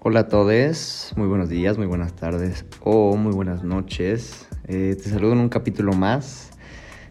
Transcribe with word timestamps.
Hola 0.00 0.20
a 0.20 0.28
todos, 0.28 1.12
muy 1.16 1.26
buenos 1.26 1.48
días, 1.48 1.76
muy 1.76 1.88
buenas 1.88 2.14
tardes 2.14 2.64
o 2.84 3.16
muy 3.16 3.32
buenas 3.32 3.64
noches. 3.64 4.46
Eh, 4.68 4.96
te 4.96 5.10
saludo 5.10 5.32
en 5.32 5.40
un 5.40 5.48
capítulo 5.48 5.92
más. 5.92 6.52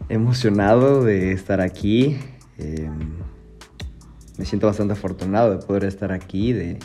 Emocionado 0.08 1.04
de 1.04 1.34
estar 1.34 1.60
aquí. 1.60 2.18
Eh, 2.58 2.90
me 4.38 4.46
siento 4.46 4.68
bastante 4.68 4.94
afortunado 4.94 5.52
de 5.52 5.66
poder 5.66 5.84
estar 5.84 6.14
aquí, 6.14 6.54
de, 6.54 6.80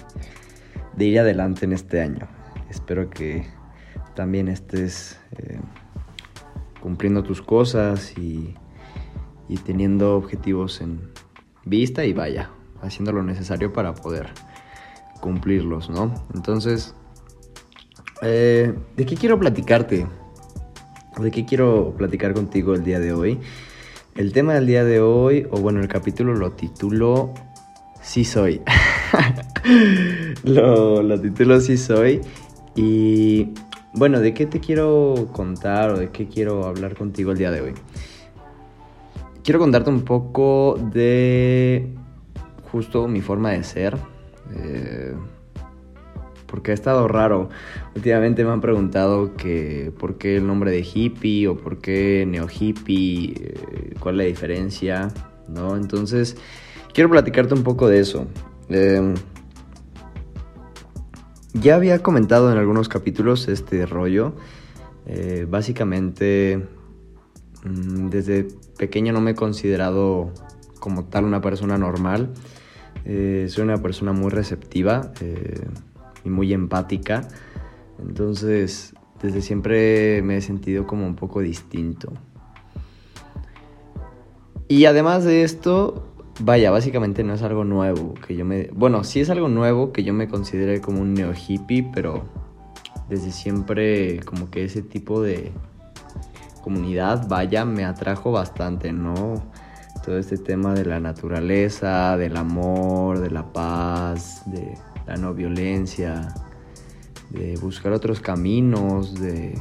ir 0.99 1.21
adelante 1.21 1.67
en 1.67 1.73
este 1.73 2.01
año. 2.01 2.27
Espero 2.69 3.09
que 3.09 3.47
también 4.17 4.49
estés 4.49 5.21
eh, 5.39 5.61
cumpliendo 6.81 7.23
tus 7.23 7.41
cosas 7.41 8.13
y 8.19 8.57
teniendo 9.65 10.17
objetivos 10.17 10.81
en 10.81 11.13
vista 11.65 12.05
y 12.05 12.13
vaya, 12.13 12.51
haciendo 12.81 13.13
lo 13.13 13.23
necesario 13.23 13.73
para 13.73 13.95
poder 13.95 14.31
cumplirlos, 15.23 15.89
¿no? 15.89 16.13
Entonces, 16.35 16.95
eh, 18.21 18.75
¿de 18.97 19.07
qué 19.07 19.15
quiero 19.15 19.39
platicarte? 19.39 20.07
¿De 21.19 21.31
qué 21.31 21.47
quiero 21.47 21.95
platicar 21.97 22.35
contigo 22.35 22.75
el 22.75 22.85
día 22.85 22.99
de 22.99 23.15
hoy? 23.15 23.39
El 24.17 24.33
tema 24.33 24.53
del 24.55 24.67
día 24.67 24.85
de 24.85 25.01
hoy, 25.01 25.47
o 25.51 25.59
bueno, 25.59 25.81
el 25.81 25.89
capítulo 25.89 26.35
lo 26.35 26.53
titulo 26.53 27.33
Sí 28.03 28.25
soy. 28.25 28.61
lo, 30.43 31.03
lo 31.03 31.21
titulo 31.21 31.61
Sí 31.61 31.79
soy. 31.79 32.21
Y 32.75 33.51
bueno, 33.95 34.19
¿de 34.21 34.35
qué 34.35 34.47
te 34.47 34.59
quiero 34.59 35.29
contar 35.33 35.91
o 35.91 35.99
de 35.99 36.11
qué 36.11 36.27
quiero 36.27 36.67
hablar 36.67 36.97
contigo 36.97 37.31
el 37.31 37.39
día 37.39 37.53
de 37.53 37.61
hoy? 37.61 37.75
Quiero 39.45 39.61
contarte 39.61 39.89
un 39.89 40.03
poco 40.03 40.79
de 40.93 41.95
justo 42.73 43.07
mi 43.07 43.21
forma 43.21 43.51
de 43.51 43.63
ser, 43.63 43.99
eh, 44.55 45.15
porque 46.47 46.71
ha 46.71 46.75
estado 46.75 47.09
raro. 47.09 47.49
Últimamente 47.97 48.45
me 48.45 48.51
han 48.51 48.61
preguntado 48.61 49.35
que 49.37 49.91
por 49.99 50.19
qué 50.19 50.37
el 50.37 50.47
nombre 50.47 50.71
de 50.71 50.81
hippie 50.81 51.49
o 51.49 51.57
por 51.57 51.79
qué 51.79 52.27
neo 52.29 52.47
hippie, 52.47 53.35
eh, 53.37 53.95
cuál 53.99 54.17
es 54.17 54.19
la 54.19 54.25
diferencia, 54.25 55.09
¿no? 55.49 55.77
Entonces, 55.77 56.37
quiero 56.93 57.09
platicarte 57.09 57.55
un 57.55 57.63
poco 57.63 57.89
de 57.89 58.01
eso. 58.01 58.27
Eh, 58.69 59.15
ya 61.55 61.75
había 61.75 62.03
comentado 62.03 62.51
en 62.53 62.59
algunos 62.59 62.89
capítulos 62.89 63.49
este 63.49 63.87
rollo. 63.87 64.35
Eh, 65.07 65.47
básicamente, 65.49 66.67
mmm, 67.65 68.09
desde 68.09 68.47
pequeño 68.79 69.13
no 69.13 69.21
me 69.21 69.33
he 69.33 69.35
considerado 69.35 70.33
como 70.79 71.05
tal 71.05 71.25
una 71.25 71.41
persona 71.41 71.79
normal. 71.79 72.31
Eh, 73.05 73.47
soy 73.49 73.65
una 73.65 73.79
persona 73.79 74.13
muy 74.13 74.31
receptiva 74.31 75.13
eh, 75.21 75.67
y 76.25 76.31
muy 76.31 76.53
empática. 76.53 77.29
Entonces, 78.01 78.95
desde 79.23 79.41
siempre 79.41 80.23
me 80.23 80.37
he 80.37 80.41
sentido 80.41 80.87
como 80.87 81.07
un 81.07 81.17
poco 81.17 81.41
distinto. 81.41 82.13
Y 84.69 84.87
además 84.87 85.25
de 85.25 85.43
esto, 85.43 86.15
vaya, 86.41 86.71
básicamente 86.71 87.25
no 87.25 87.35
es 87.35 87.43
algo 87.43 87.65
nuevo 87.65 88.15
que 88.15 88.37
yo 88.37 88.45
me... 88.45 88.69
Bueno, 88.73 89.05
sí 89.05 89.21
es 89.21 89.31
algo 89.31 89.49
nuevo 89.49 89.93
que 89.93 90.03
yo 90.03 90.15
me 90.15 90.29
considere 90.29 90.81
como 90.81 91.01
un 91.01 91.15
neo 91.15 91.33
hippie, 91.35 91.91
pero 91.93 92.25
desde 93.09 93.31
siempre 93.33 94.21
como 94.21 94.51
que 94.51 94.65
ese 94.65 94.83
tipo 94.83 95.21
de 95.21 95.53
comunidad, 96.63 97.29
vaya, 97.29 97.65
me 97.65 97.85
atrajo 97.85 98.33
bastante, 98.33 98.93
¿no? 98.93 99.43
Todo 100.05 100.19
este 100.19 100.37
tema 100.39 100.75
de 100.75 100.85
la 100.85 101.01
naturaleza, 101.01 102.17
del 102.17 102.37
amor, 102.37 103.21
de 103.21 103.31
la 103.31 103.53
paz, 103.53 104.43
de 104.47 104.77
la 105.07 105.17
no 105.17 105.35
violencia, 105.35 106.35
de 107.31 107.57
buscar 107.57 107.93
otros 107.93 108.21
caminos, 108.21 109.15
de 109.21 109.59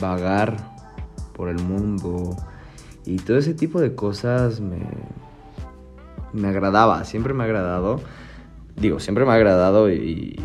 vagar 0.00 0.56
por 1.34 1.48
el 1.48 1.58
mundo 1.58 2.36
y 3.06 3.16
todo 3.16 3.36
ese 3.38 3.54
tipo 3.54 3.80
de 3.80 3.94
cosas 3.94 4.60
me, 4.60 4.80
me 6.32 6.48
agradaba, 6.48 7.04
siempre 7.04 7.34
me 7.34 7.44
ha 7.44 7.46
agradado. 7.46 8.00
Digo, 8.76 8.98
siempre 8.98 9.24
me 9.24 9.32
ha 9.32 9.34
agradado 9.34 9.90
y, 9.90 10.36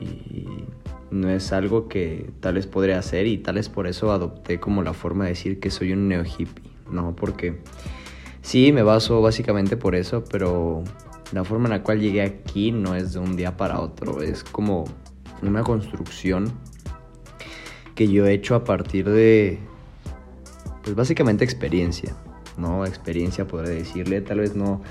y 0.00 0.66
no 1.10 1.28
es 1.28 1.52
algo 1.52 1.88
que 1.88 2.30
tal 2.40 2.54
vez 2.54 2.66
podría 2.66 2.98
hacer 2.98 3.26
y 3.26 3.38
tal 3.38 3.56
vez 3.56 3.68
por 3.68 3.86
eso 3.86 4.10
adopté 4.10 4.58
como 4.58 4.82
la 4.82 4.94
forma 4.94 5.24
de 5.24 5.30
decir 5.30 5.60
que 5.60 5.70
soy 5.70 5.92
un 5.92 6.08
neo 6.08 6.24
hippie, 6.24 6.70
¿no? 6.90 7.14
Porque 7.14 7.60
Sí, 8.42 8.72
me 8.72 8.82
baso 8.82 9.22
básicamente 9.22 9.76
por 9.76 9.94
eso, 9.94 10.24
pero 10.24 10.82
la 11.32 11.44
forma 11.44 11.66
en 11.66 11.70
la 11.70 11.82
cual 11.82 12.00
llegué 12.00 12.22
aquí 12.22 12.72
no 12.72 12.94
es 12.94 13.12
de 13.12 13.20
un 13.20 13.36
día 13.36 13.56
para 13.56 13.80
otro, 13.80 14.20
es 14.20 14.44
como 14.44 14.84
una 15.42 15.62
construcción 15.62 16.52
que 17.94 18.08
yo 18.08 18.26
he 18.26 18.34
hecho 18.34 18.54
a 18.54 18.64
partir 18.64 19.08
de, 19.08 19.58
pues 20.82 20.96
básicamente 20.96 21.44
experiencia, 21.44 22.14
¿no? 22.56 22.84
Experiencia 22.84 23.46
podría 23.46 23.74
decirle, 23.74 24.20
tal 24.20 24.40
vez 24.40 24.54
no 24.56 24.82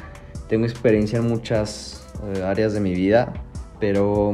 tengo 0.48 0.66
experiencia 0.66 1.20
en 1.20 1.28
muchas 1.28 2.08
eh, 2.34 2.44
áreas 2.44 2.74
de 2.74 2.80
mi 2.80 2.94
vida, 2.94 3.34
pero 3.80 4.34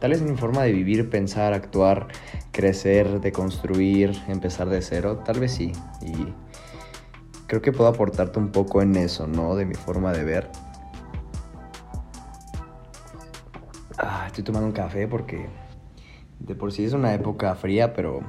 tal 0.00 0.10
vez 0.10 0.22
mi 0.22 0.36
forma 0.36 0.62
de 0.62 0.72
vivir, 0.72 1.08
pensar, 1.08 1.52
actuar, 1.52 2.08
crecer, 2.52 3.20
de 3.20 3.32
construir, 3.32 4.12
empezar 4.28 4.68
de 4.68 4.82
cero, 4.82 5.22
tal 5.24 5.40
vez 5.40 5.52
sí. 5.52 5.72
Y 6.02 6.32
creo 7.50 7.62
que 7.62 7.72
puedo 7.72 7.90
aportarte 7.90 8.38
un 8.38 8.52
poco 8.52 8.80
en 8.80 8.94
eso, 8.94 9.26
¿no? 9.26 9.56
De 9.56 9.66
mi 9.66 9.74
forma 9.74 10.12
de 10.12 10.22
ver. 10.22 10.48
Ah, 13.98 14.26
estoy 14.28 14.44
tomando 14.44 14.68
un 14.68 14.72
café 14.72 15.08
porque 15.08 15.48
de 16.38 16.54
por 16.54 16.70
sí 16.70 16.84
es 16.84 16.92
una 16.92 17.12
época 17.12 17.52
fría, 17.56 17.92
pero 17.92 18.20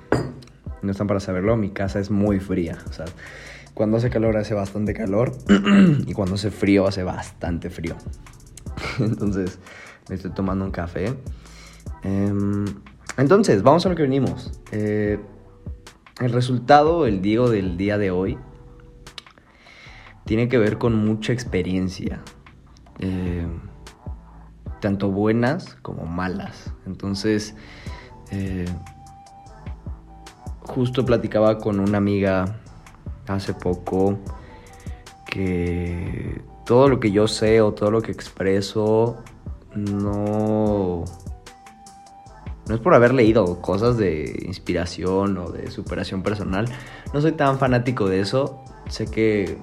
no 0.81 0.91
están 0.91 1.05
para 1.05 1.19
saberlo, 1.19 1.55
mi 1.55 1.69
casa 1.69 1.99
es 1.99 2.09
muy 2.09 2.39
fría. 2.39 2.79
O 2.89 2.93
sea, 2.93 3.05
cuando 3.75 3.97
hace 3.97 4.09
calor 4.09 4.37
hace 4.37 4.55
bastante 4.55 4.95
calor 4.95 5.33
y 6.07 6.13
cuando 6.13 6.33
hace 6.33 6.49
frío 6.49 6.87
hace 6.87 7.03
bastante 7.03 7.69
frío. 7.69 7.97
Entonces 8.99 9.59
me 10.09 10.15
estoy 10.15 10.31
tomando 10.31 10.65
un 10.65 10.71
café. 10.71 11.13
Em, 12.01 12.65
entonces, 13.17 13.61
vamos 13.61 13.85
a 13.85 13.89
lo 13.89 13.95
que 13.95 14.01
venimos. 14.01 14.59
Eh, 14.71 15.19
el 16.19 16.31
resultado, 16.31 17.05
el 17.05 17.21
Diego 17.21 17.51
del 17.51 17.77
día 17.77 17.99
de 17.99 18.09
hoy, 18.09 18.39
tiene 20.25 20.47
que 20.47 20.57
ver 20.57 20.77
con 20.77 20.95
mucha 20.95 21.33
experiencia, 21.33 22.21
eh, 22.99 23.45
tanto 24.79 25.09
buenas 25.11 25.75
como 25.81 26.05
malas. 26.05 26.73
Entonces, 26.85 27.55
eh, 28.31 28.65
justo 30.61 31.05
platicaba 31.05 31.57
con 31.57 31.79
una 31.79 31.97
amiga 31.97 32.59
hace 33.27 33.53
poco 33.53 34.19
que 35.25 36.41
todo 36.65 36.89
lo 36.89 36.99
que 36.99 37.11
yo 37.11 37.27
sé 37.27 37.61
o 37.61 37.73
todo 37.73 37.91
lo 37.91 38.01
que 38.01 38.11
expreso 38.11 39.23
no 39.73 41.05
no 42.67 42.75
es 42.75 42.81
por 42.81 42.93
haber 42.93 43.13
leído 43.13 43.61
cosas 43.61 43.97
de 43.97 44.43
inspiración 44.45 45.37
o 45.37 45.49
de 45.49 45.69
superación 45.71 46.23
personal. 46.23 46.65
No 47.13 47.19
soy 47.19 47.33
tan 47.33 47.57
fanático 47.57 48.07
de 48.07 48.21
eso. 48.21 48.63
Sé 48.87 49.07
que 49.07 49.57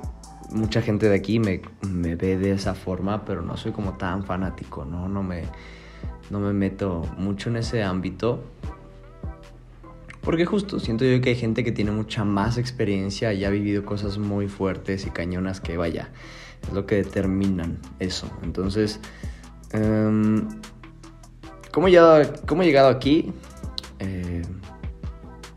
mucha 0.51 0.83
gente 0.83 1.09
de 1.09 1.15
aquí 1.15 1.39
me, 1.39 1.61
ve 1.83 2.39
de 2.39 2.53
esa 2.53 2.75
forma, 2.75 3.25
pero 3.25 3.43
no 3.43 3.57
soy 3.57 3.73
como 3.73 3.97
tan 3.97 4.25
fanático, 4.25 4.85
¿no? 4.85 5.09
No 5.09 5.23
me, 5.23 5.45
no 6.31 6.41
me 6.41 6.53
meto 6.53 7.03
mucho 7.19 7.51
en 7.51 7.57
ese 7.57 7.83
ámbito. 7.83 8.43
Porque 10.21 10.45
justo 10.45 10.79
siento 10.79 11.05
yo 11.05 11.21
que 11.21 11.31
hay 11.31 11.37
gente 11.37 11.65
que 11.65 11.73
tiene 11.73 11.91
mucha 11.91 12.25
más 12.25 12.59
experiencia 12.59 13.33
y 13.33 13.45
ha 13.45 13.51
vivido 13.51 13.85
cosas 13.85 14.19
muy 14.19 14.49
fuertes 14.49 15.07
y 15.07 15.11
cañonas 15.11 15.61
que 15.61 15.77
vaya, 15.77 16.11
es 16.63 16.73
lo 16.73 16.85
que 16.87 16.97
determinan 16.97 17.79
eso. 17.99 18.31
Entonces, 18.43 19.01
um, 19.73 20.49
¿cómo, 21.73 21.89
he 21.89 21.99
¿cómo 22.47 22.63
he 22.63 22.67
llegado 22.67 22.89
aquí? 22.89 23.33
Eh, 24.01 24.43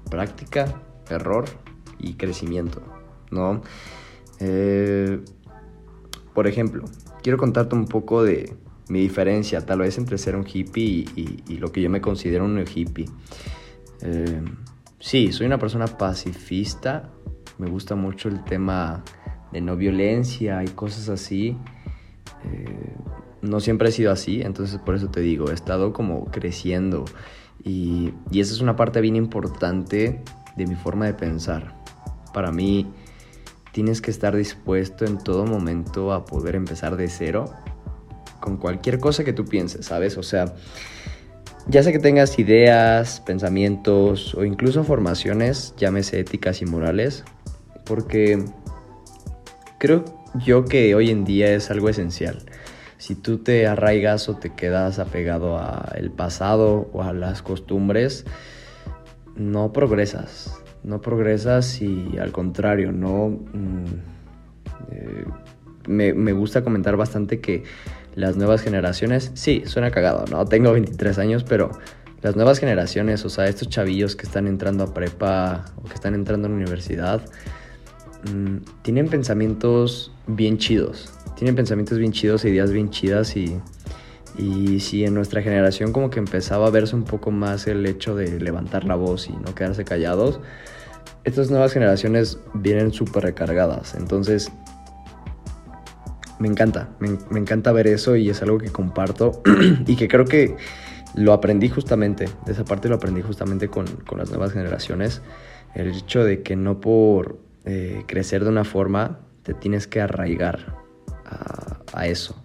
práctica, 0.10 0.74
error 1.10 1.46
y 2.00 2.14
crecimiento, 2.14 2.82
¿no? 3.30 3.62
Eh, 4.42 5.20
por 6.34 6.48
ejemplo, 6.48 6.86
quiero 7.22 7.38
contarte 7.38 7.76
un 7.76 7.86
poco 7.86 8.24
de 8.24 8.54
mi 8.90 9.00
diferencia 9.00 9.66
tal 9.66 9.80
vez 9.80 9.98
entre 9.98 10.18
ser 10.18 10.36
un 10.36 10.46
hippie 10.46 11.06
y, 11.16 11.58
lo 11.58 11.72
que 11.72 11.82
yo 11.82 11.90
me 11.90 12.02
considero 12.02 12.44
un 12.44 12.60
hippie. 12.60 13.06
Eh, 14.02 14.42
sí, 15.00 15.32
soy 15.32 15.46
una 15.46 15.60
persona 15.60 15.86
pacifista, 15.86 17.10
me 17.58 17.70
gusta 17.70 17.96
mucho 17.96 18.28
el 18.28 18.44
tema 18.44 19.04
de 19.52 19.62
no 19.62 19.78
violencia 19.78 20.64
y 20.64 20.68
cosas 20.70 21.10
así. 21.10 21.56
Eh, 22.44 22.96
no 23.42 23.60
siempre 23.60 23.90
he 23.90 23.92
sido 23.92 24.12
así, 24.12 24.42
entonces 24.42 24.80
por 24.80 24.96
eso 24.96 25.10
te 25.10 25.22
digo, 25.22 25.52
he 25.52 25.54
estado 25.54 25.94
como 25.94 26.26
creciendo 26.26 27.06
y, 27.64 28.14
y 28.32 28.40
esa 28.40 28.54
es 28.54 28.62
una 28.62 28.76
parte 28.76 29.02
bien 29.02 29.16
importante 29.16 30.24
de 30.58 30.68
mi 30.68 30.76
forma 30.76 31.06
de 31.06 31.14
pensar. 31.14 31.76
Para 32.34 32.52
mí, 32.52 32.88
tienes 33.72 34.02
que 34.02 34.12
estar 34.12 34.36
dispuesto 34.36 35.06
en 35.06 35.18
todo 35.18 35.46
momento 35.46 36.14
a 36.14 36.26
poder 36.26 36.56
empezar 36.56 36.98
de 36.98 37.08
cero 37.08 37.54
con 38.40 38.58
cualquier 38.58 39.00
cosa 39.00 39.24
que 39.24 39.34
tú 39.34 39.46
pienses, 39.46 39.86
¿sabes? 39.86 40.18
O 40.18 40.24
sea, 40.24 40.54
ya 41.68 41.84
sea 41.84 41.92
que 41.92 42.00
tengas 42.00 42.40
ideas, 42.40 43.22
pensamientos 43.22 44.34
o 44.36 44.44
incluso 44.44 44.84
formaciones, 44.84 45.74
llámese 45.78 46.20
éticas 46.20 46.62
y 46.62 46.66
morales, 46.66 47.24
porque 47.86 48.44
creo 49.78 50.06
yo 50.44 50.66
que 50.66 50.96
hoy 50.96 51.10
en 51.10 51.24
día 51.24 51.54
es 51.54 51.70
algo 51.72 51.90
esencial. 51.90 52.46
Si 52.98 53.16
tú 53.16 53.40
te 53.40 53.68
arraigas 53.68 54.30
o 54.30 54.38
te 54.38 54.54
quedas 54.54 55.00
apegado 55.00 55.58
al 55.58 56.12
pasado 56.12 56.90
o 56.94 57.04
a 57.04 57.14
las 57.14 57.42
costumbres, 57.42 58.26
no 59.36 59.74
progresas. 59.74 60.61
No 60.84 61.02
progresas 61.02 61.82
y 61.82 62.18
al 62.20 62.32
contrario, 62.32 62.92
no... 62.92 63.30
Mm, 63.30 63.86
eh, 64.92 65.26
me, 65.88 66.14
me 66.14 66.32
gusta 66.32 66.64
comentar 66.64 66.96
bastante 66.96 67.40
que 67.40 67.64
las 68.16 68.36
nuevas 68.36 68.62
generaciones, 68.62 69.32
sí, 69.34 69.64
suena 69.66 69.92
cagado, 69.92 70.26
¿no? 70.30 70.46
Tengo 70.46 70.72
23 70.74 71.18
años, 71.18 71.44
pero 71.44 71.72
las 72.22 72.36
nuevas 72.36 72.60
generaciones, 72.60 73.26
o 73.26 73.30
sea, 73.30 73.48
estos 73.48 73.70
chavillos 73.70 74.16
que 74.16 74.26
están 74.26 74.48
entrando 74.48 74.84
a 74.84 74.94
prepa 74.94 75.66
o 75.78 75.88
que 75.88 75.94
están 75.96 76.14
entrando 76.14 76.48
a 76.48 76.50
la 76.52 76.56
universidad, 76.58 77.22
mm, 78.32 78.58
tienen 78.84 79.08
pensamientos 79.08 80.12
bien 80.28 80.58
chidos. 80.58 81.14
Tienen 81.36 81.56
pensamientos 81.56 81.98
bien 81.98 82.12
chidos, 82.12 82.46
ideas 82.46 82.72
bien 82.72 82.92
chidas 82.92 83.36
y, 83.36 83.60
y 84.38 84.80
si 84.80 85.04
en 85.06 85.14
nuestra 85.14 85.42
generación 85.42 85.92
como 85.92 86.10
que 86.10 86.20
empezaba 86.20 86.68
a 86.68 86.70
verse 86.70 86.96
un 86.96 87.04
poco 87.04 87.32
más 87.32 87.68
el 87.68 87.86
hecho 87.86 88.16
de 88.16 88.40
levantar 88.40 88.86
la 88.86 88.96
voz 88.96 89.28
y 89.28 89.34
no 89.34 89.54
quedarse 89.56 89.84
callados, 89.84 90.40
estas 91.24 91.52
nuevas 91.52 91.74
generaciones 91.74 92.40
vienen 92.54 92.92
súper 92.92 93.24
recargadas. 93.24 93.96
Entonces, 93.96 94.52
me 96.40 96.48
encanta, 96.48 96.90
me, 97.00 97.40
encanta 97.40 97.72
ver 97.72 97.88
eso 97.88 98.16
y 98.16 98.30
es 98.30 98.42
algo 98.42 98.58
que 98.58 98.70
comparto 98.70 99.42
y 99.86 99.96
que 99.96 100.08
creo 100.08 100.26
que 100.26 100.56
lo 101.14 101.34
aprendí 101.34 101.70
justamente, 101.70 102.30
esa 102.48 102.64
parte 102.64 102.90
lo 102.90 102.96
aprendí 102.96 103.22
justamente 103.22 103.68
con, 103.68 103.86
con 103.86 104.18
las 104.18 104.30
nuevas 104.30 104.54
generaciones, 104.54 105.22
el 105.76 105.90
hecho 105.90 106.24
de 106.24 106.42
que 106.42 106.56
no 106.56 106.80
por 106.80 107.38
eh, 107.66 108.04
crecer 108.08 108.44
de 108.44 108.50
una 108.50 108.64
forma 108.64 109.20
te 109.44 109.54
tienes 109.54 109.88
que 109.88 110.02
arraigar 110.02 110.80
a 111.94 112.08
eso, 112.08 112.36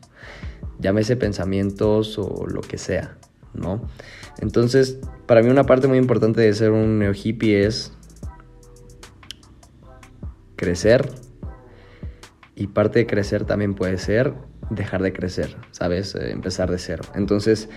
llámese 0.78 1.17
pensamientos 1.17 2.19
o 2.19 2.46
lo 2.46 2.61
que 2.61 2.78
sea, 2.78 3.19
¿no? 3.55 3.81
Entonces, 4.38 4.99
para 5.26 5.43
mí 5.43 5.49
una 5.49 5.64
parte 5.64 5.88
muy 5.88 5.99
importante 5.99 6.40
de 6.40 6.52
ser 6.55 6.70
un 6.70 6.99
neo 6.99 7.12
hippie 7.12 7.64
es 7.64 7.93
crecer 10.56 11.08
y 12.55 12.69
parte 12.69 13.00
de 13.00 13.06
crecer 13.06 13.44
también 13.44 13.75
puede 13.75 13.99
ser 13.99 14.34
dejar 14.70 15.02
de 15.02 15.12
crecer, 15.12 15.56
¿sabes? 15.70 16.14
Eh, 16.14 16.32
empezar 16.32 16.70
de 16.70 16.78
cero. 16.78 17.05
Entonces, 17.14 17.69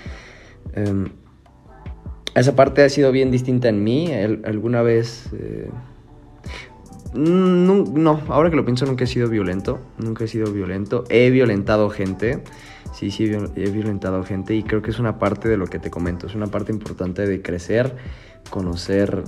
em, 0.73 1.09
esa 2.35 2.55
parte 2.55 2.83
ha 2.83 2.89
sido 2.89 3.11
bien 3.11 3.31
distinta 3.31 3.69
en 3.69 3.83
mí. 3.83 4.11
alguna 4.13 4.81
vez... 4.81 5.29
Eh, 5.33 5.69
no, 7.13 8.21
ahora 8.27 8.51
que 8.51 8.55
lo 8.55 8.65
pienso 8.65 8.85
nunca 8.85 9.03
he 9.03 9.07
sido 9.07 9.29
violento, 9.29 9.79
nunca 9.97 10.25
he 10.25 10.27
sido 10.27 10.51
violento. 10.51 11.05
He 11.09 11.31
violentado 11.31 11.89
gente, 11.89 12.43
sí, 12.93 13.11
sí, 13.11 13.31
he 13.55 13.69
violentado 13.69 14.23
gente 14.23 14.55
y 14.55 14.63
creo 14.63 14.81
que 14.81 14.91
es 14.91 14.99
una 14.99 15.19
parte 15.19 15.49
de 15.49 15.57
lo 15.57 15.67
que 15.67 15.79
te 15.79 15.89
comento, 15.89 16.27
es 16.27 16.35
una 16.35 16.47
parte 16.47 16.71
importante 16.71 17.25
de 17.25 17.41
crecer, 17.41 17.95
conocer 18.49 19.23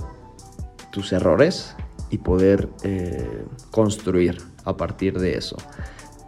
tus 0.90 1.12
errores 1.12 1.76
y 2.10 2.18
poder 2.18 2.68
eh, 2.84 3.44
construir 3.70 4.38
a 4.64 4.76
partir 4.76 5.18
de 5.18 5.36
eso. 5.36 5.56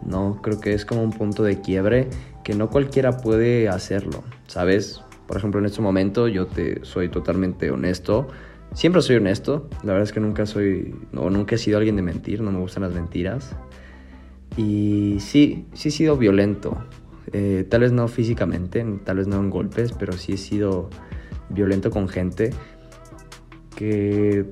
No, 0.05 0.39
creo 0.41 0.59
que 0.59 0.73
es 0.73 0.85
como 0.85 1.03
un 1.03 1.11
punto 1.11 1.43
de 1.43 1.61
quiebre 1.61 2.09
que 2.43 2.53
no 2.53 2.69
cualquiera 2.69 3.17
puede 3.17 3.69
hacerlo, 3.69 4.23
¿sabes? 4.47 5.01
Por 5.27 5.37
ejemplo, 5.37 5.59
en 5.59 5.65
este 5.65 5.81
momento 5.81 6.27
yo 6.27 6.45
te 6.45 6.83
soy 6.85 7.09
totalmente 7.09 7.71
honesto. 7.71 8.27
Siempre 8.73 9.01
soy 9.01 9.15
honesto. 9.15 9.69
La 9.83 9.93
verdad 9.93 10.03
es 10.03 10.11
que 10.11 10.19
nunca 10.19 10.45
soy, 10.45 10.95
no, 11.11 11.29
nunca 11.29 11.55
he 11.55 11.57
sido 11.57 11.77
alguien 11.77 11.95
de 11.95 12.01
mentir. 12.01 12.41
No 12.41 12.51
me 12.51 12.59
gustan 12.59 12.83
las 12.83 12.93
mentiras. 12.93 13.55
Y 14.57 15.17
sí, 15.19 15.65
sí 15.73 15.89
he 15.89 15.91
sido 15.91 16.17
violento. 16.17 16.77
Eh, 17.33 17.65
tal 17.69 17.81
vez 17.81 17.91
no 17.91 18.07
físicamente, 18.07 18.85
tal 19.03 19.17
vez 19.17 19.27
no 19.27 19.37
en 19.39 19.49
golpes, 19.49 19.91
pero 19.91 20.13
sí 20.13 20.33
he 20.33 20.37
sido 20.37 20.89
violento 21.49 21.89
con 21.89 22.07
gente 22.07 22.51
que 23.75 24.45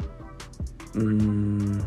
mmm, 0.93 1.79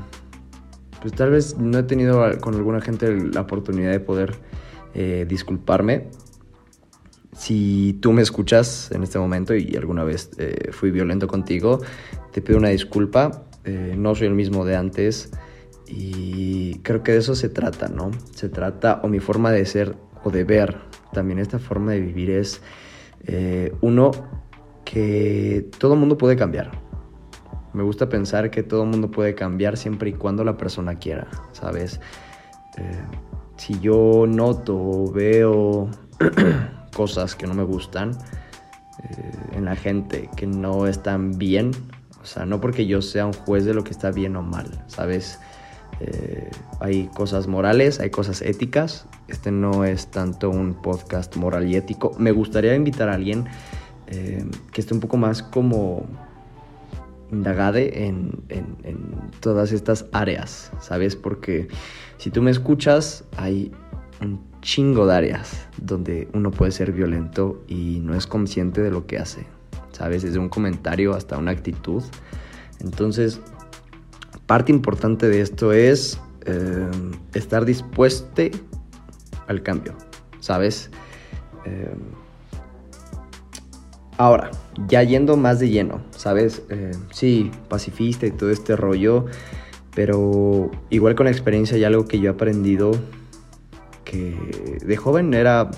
pues 1.01 1.13
tal 1.15 1.31
vez 1.31 1.57
no 1.59 1.79
he 1.79 1.83
tenido 1.83 2.25
con 2.41 2.55
alguna 2.55 2.81
gente 2.81 3.15
la 3.33 3.43
oportunidad 3.43 3.93
de 3.93 4.01
poder 4.01 4.35
eh, 4.95 5.27
disculparme. 5.29 6.09
Si 7.37 7.99
tú 8.01 8.13
me 8.13 8.23
escuchas 8.23 8.91
en 8.93 9.03
este 9.03 9.19
momento 9.19 9.55
y 9.55 9.77
alguna 9.77 10.05
vez 10.05 10.31
eh, 10.39 10.71
fui 10.73 10.91
violento 10.91 11.29
contigo, 11.29 11.81
te 12.33 12.41
pido 12.41 12.59
una 12.59 12.71
disculpa. 12.71 13.45
Eh, 13.65 13.95
no 13.97 14.15
soy 14.15 14.29
el 14.29 14.35
mismo 14.35 14.65
de 14.65 14.77
antes 14.77 15.31
y 15.87 16.79
creo 16.79 17.03
que 17.03 17.13
de 17.13 17.19
eso 17.19 17.35
se 17.35 17.49
trata, 17.49 17.89
¿no? 17.89 18.11
Se 18.35 18.49
trata, 18.49 19.01
o 19.03 19.09
mi 19.09 19.21
forma 19.21 19.53
de 19.53 19.67
ser 19.67 19.97
o 20.27 20.31
de 20.31 20.45
ver, 20.45 20.77
también 21.13 21.39
esta 21.39 21.59
forma 21.59 21.93
de 21.93 22.01
vivir 22.01 22.31
es, 22.31 22.61
uno, 23.81 24.11
que 24.85 25.69
todo 25.79 25.97
mundo 25.97 26.17
puede 26.17 26.37
cambiar 26.37 26.71
me 27.77 27.83
gusta 27.83 28.09
pensar 28.09 28.51
que 28.51 28.63
todo 28.63 28.87
mundo 28.87 29.11
puede 29.11 29.35
cambiar 29.35 29.77
siempre 29.77 30.09
y 30.09 30.15
cuando 30.15 30.43
la 30.45 30.57
persona 30.57 30.95
quiera, 30.95 31.29
¿sabes? 31.53 32.01
Eh, 32.79 33.03
si 33.59 33.79
yo 33.81 34.25
noto 34.27 35.13
veo 35.13 35.91
cosas 36.97 37.35
que 37.35 37.47
no 37.47 37.53
me 37.53 37.65
gustan 37.65 38.13
eh, 39.03 39.31
en 39.53 39.67
la 39.67 39.77
gente, 39.77 40.31
que 40.37 40.47
no 40.47 40.87
están 40.87 41.37
bien, 41.37 41.73
o 42.23 42.25
sea, 42.25 42.47
no 42.47 42.63
porque 42.63 42.87
yo 42.87 43.03
sea 43.03 43.27
un 43.27 43.35
juez 43.35 43.67
de 43.67 43.75
lo 43.75 43.85
que 43.85 43.91
está 43.91 44.11
bien 44.11 44.37
o 44.37 44.43
mal, 44.43 44.83
¿sabes? 44.87 45.39
Eh, 46.01 46.51
hay 46.81 47.09
cosas 47.15 47.47
morales, 47.47 48.01
hay 48.01 48.11
cosas 48.11 48.43
éticas. 48.43 49.07
Este 49.29 49.51
no 49.51 49.85
es 49.85 50.09
tanto 50.09 50.51
un 50.51 50.75
podcast 50.75 51.37
moral 51.37 51.69
y 51.69 51.77
ético. 51.77 52.13
Me 52.19 52.33
gustaría 52.33 52.75
invitar 52.75 53.09
a 53.09 53.15
alguien 53.15 53.47
que 54.07 54.81
esté 54.81 54.95
un 54.95 55.01
poco 55.01 55.17
más 55.17 55.43
como 55.43 56.07
indagade 57.31 58.07
en, 58.07 58.31
todas 59.41 59.73
estas 59.73 60.07
áreas, 60.13 60.73
¿sabes? 60.81 61.17
Porque 61.17 61.69
si 62.19 62.31
tú 62.31 62.43
me 62.43 62.51
escuchas, 62.51 63.25
hay 63.37 63.73
un 64.21 64.41
chingo 64.61 65.07
de 65.07 65.15
áreas 65.15 65.67
donde 65.79 66.29
uno 66.33 66.51
puede 66.51 66.73
ser 66.73 66.93
violento 66.93 67.63
y 67.69 68.01
no 68.03 68.15
es 68.15 68.27
consciente 68.27 68.81
de 68.81 68.91
lo 68.91 69.07
que 69.07 69.19
hace, 69.19 69.47
¿sabes? 69.93 70.23
Desde 70.23 70.39
un 70.39 70.49
comentario 70.49 71.15
hasta 71.15 71.39
una 71.39 71.51
actitud. 71.51 72.03
Entonces, 72.81 73.41
parte 74.47 74.73
importante 74.73 75.29
de 75.29 75.41
esto 75.41 75.73
es 75.73 76.21
eh, 76.45 76.89
estar 77.35 77.65
dispuesto 77.65 78.43
al 79.49 79.63
cambio, 79.63 79.95
¿sabes? 80.41 80.91
Eh, 81.65 81.95
Ahora, 84.19 84.51
ya 84.89 85.03
yendo 85.03 85.37
más 85.37 85.61
de 85.61 85.69
lleno, 85.69 86.01
¿sabes? 86.17 86.63
Eh, 86.71 86.93
sí, 87.11 87.51
pacifista 87.69 88.27
y 88.27 88.31
todo 88.31 88.51
este 88.51 88.75
rollo, 88.75 89.27
pero 89.95 90.71
igual 90.89 91.15
con 91.15 91.25
la 91.25 91.33
experiencia 91.33 91.77
y 91.77 91.85
algo 91.85 92.07
que 92.07 92.19
yo 92.19 92.31
he 92.31 92.33
aprendido 92.33 92.93
que 94.07 94.79
de 94.83 94.97
joven 94.97 95.35
era, 95.35 95.71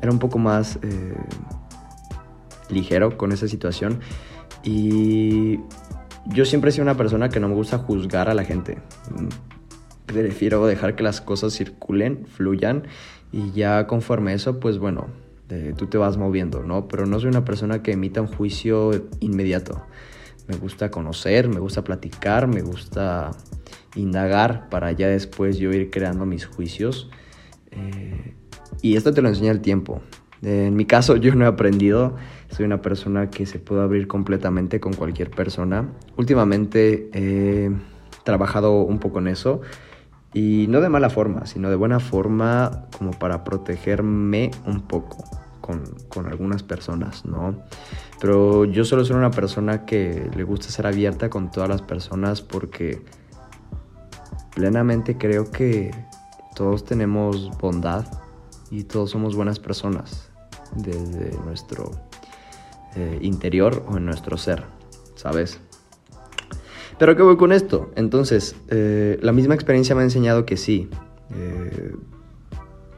era 0.00 0.12
un 0.12 0.20
poco 0.20 0.38
más 0.38 0.78
ligero 2.68 3.16
con 3.16 3.32
esa 3.32 3.48
situación 3.48 3.98
y 4.62 5.58
yo 6.26 6.44
siempre 6.44 6.70
he 6.70 6.72
sido 6.72 6.84
una 6.84 6.96
persona 6.96 7.28
que 7.28 7.40
no 7.40 7.48
me 7.48 7.54
gusta 7.54 7.78
juzgar 7.78 8.28
a 8.28 8.34
la 8.34 8.44
gente. 8.44 8.78
Prefiero 10.06 10.66
dejar 10.66 10.96
que 10.96 11.02
las 11.02 11.20
cosas 11.20 11.54
circulen, 11.54 12.26
fluyan 12.26 12.84
y 13.32 13.52
ya 13.52 13.86
conforme 13.86 14.34
eso, 14.34 14.60
pues 14.60 14.78
bueno, 14.78 15.08
tú 15.76 15.86
te 15.86 15.98
vas 15.98 16.16
moviendo, 16.16 16.62
¿no? 16.62 16.88
Pero 16.88 17.06
no 17.06 17.20
soy 17.20 17.28
una 17.30 17.44
persona 17.44 17.82
que 17.82 17.92
emita 17.92 18.20
un 18.20 18.28
juicio 18.28 19.08
inmediato. 19.20 19.84
Me 20.46 20.56
gusta 20.56 20.90
conocer, 20.90 21.48
me 21.48 21.58
gusta 21.58 21.84
platicar, 21.84 22.46
me 22.46 22.62
gusta 22.62 23.30
indagar 23.96 24.68
para 24.68 24.92
ya 24.92 25.08
después 25.08 25.58
yo 25.58 25.72
ir 25.72 25.90
creando 25.90 26.26
mis 26.26 26.46
juicios. 26.46 27.10
Eh, 27.70 28.34
y 28.82 28.96
esto 28.96 29.12
te 29.12 29.22
lo 29.22 29.28
enseña 29.28 29.50
el 29.50 29.60
tiempo. 29.60 30.02
En 30.44 30.76
mi 30.76 30.84
caso 30.84 31.16
yo 31.16 31.34
no 31.34 31.46
he 31.46 31.48
aprendido, 31.48 32.16
soy 32.50 32.66
una 32.66 32.82
persona 32.82 33.30
que 33.30 33.46
se 33.46 33.58
puede 33.58 33.82
abrir 33.82 34.06
completamente 34.06 34.78
con 34.78 34.92
cualquier 34.92 35.30
persona. 35.30 35.88
Últimamente 36.18 37.08
he 37.14 37.70
trabajado 38.24 38.82
un 38.82 38.98
poco 38.98 39.20
en 39.20 39.28
eso 39.28 39.62
y 40.34 40.66
no 40.68 40.82
de 40.82 40.90
mala 40.90 41.08
forma, 41.08 41.46
sino 41.46 41.70
de 41.70 41.76
buena 41.76 41.98
forma 41.98 42.88
como 42.98 43.12
para 43.12 43.42
protegerme 43.42 44.50
un 44.66 44.82
poco 44.82 45.24
con, 45.62 45.82
con, 46.08 46.26
algunas 46.26 46.62
personas, 46.62 47.24
¿no? 47.24 47.56
Pero 48.20 48.66
yo 48.66 48.84
solo 48.84 49.02
soy 49.06 49.16
una 49.16 49.30
persona 49.30 49.86
que 49.86 50.30
le 50.36 50.42
gusta 50.44 50.68
ser 50.68 50.86
abierta 50.86 51.30
con 51.30 51.50
todas 51.50 51.70
las 51.70 51.80
personas 51.80 52.42
porque 52.42 53.02
plenamente 54.54 55.16
creo 55.16 55.50
que 55.50 55.90
todos 56.54 56.84
tenemos 56.84 57.50
bondad 57.58 58.04
y 58.70 58.84
todos 58.84 59.10
somos 59.10 59.34
buenas 59.34 59.58
personas 59.58 60.23
desde 60.76 61.36
nuestro 61.44 61.90
eh, 62.96 63.18
interior 63.22 63.84
o 63.88 63.96
en 63.96 64.06
nuestro 64.06 64.36
ser, 64.36 64.62
¿sabes? 65.16 65.58
Pero 66.96 67.16
¿qué 67.16 67.22
voy 67.22 67.36
con 67.36 67.50
esto? 67.50 67.90
Entonces, 67.96 68.54
eh, 68.68 69.18
la 69.20 69.32
misma 69.32 69.54
experiencia 69.54 69.96
me 69.96 70.02
ha 70.02 70.04
enseñado 70.04 70.46
que 70.46 70.56
sí, 70.56 70.88
eh, 71.34 71.92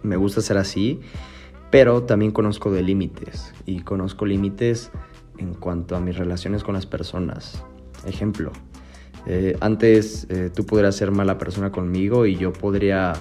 me 0.03 0.17
gusta 0.17 0.43
ser 0.43 0.59
así, 0.59 1.01
pero 1.71 2.03
también 2.03 2.31
conozco 2.31 2.71
de 2.71 2.83
límites 2.83 3.55
y 3.65 3.81
conozco 3.81 4.27
límites 4.27 4.91
en 5.39 5.55
cuanto 5.55 5.97
a 5.97 6.01
mis 6.01 6.19
relaciones 6.19 6.63
con 6.63 6.75
las 6.75 6.85
personas. 6.85 7.65
Ejemplo, 8.07 8.53
antes 9.61 10.29
tú 10.55 10.65
podrías 10.67 10.95
ser 10.95 11.11
mala 11.11 11.37
persona 11.37 11.73
conmigo 11.73 12.27
y 12.27 12.37
yo 12.37 12.53
podría 12.53 13.15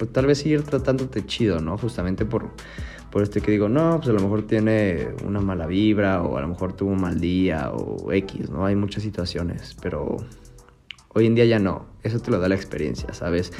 pues, 0.00 0.12
tal 0.14 0.26
vez 0.26 0.38
seguir 0.38 0.62
tratándote 0.62 1.26
chido, 1.26 1.60
¿no? 1.60 1.76
Justamente 1.76 2.24
por, 2.24 2.48
por 3.10 3.22
este 3.22 3.42
que 3.42 3.50
digo, 3.50 3.68
no, 3.68 3.98
pues 3.98 4.08
a 4.08 4.12
lo 4.12 4.20
mejor 4.20 4.46
tiene 4.46 5.08
una 5.26 5.40
mala 5.40 5.66
vibra 5.66 6.22
o 6.22 6.38
a 6.38 6.40
lo 6.40 6.48
mejor 6.48 6.72
tuvo 6.72 6.92
un 6.92 7.02
mal 7.02 7.20
día 7.20 7.70
o 7.70 8.10
X, 8.10 8.48
¿no? 8.48 8.64
Hay 8.64 8.76
muchas 8.76 9.02
situaciones, 9.02 9.76
pero 9.82 10.16
hoy 11.12 11.26
en 11.26 11.34
día 11.34 11.44
ya 11.44 11.58
no. 11.58 11.84
Eso 12.02 12.18
te 12.18 12.30
lo 12.30 12.38
da 12.38 12.48
la 12.48 12.54
experiencia, 12.54 13.12
¿sabes? 13.12 13.52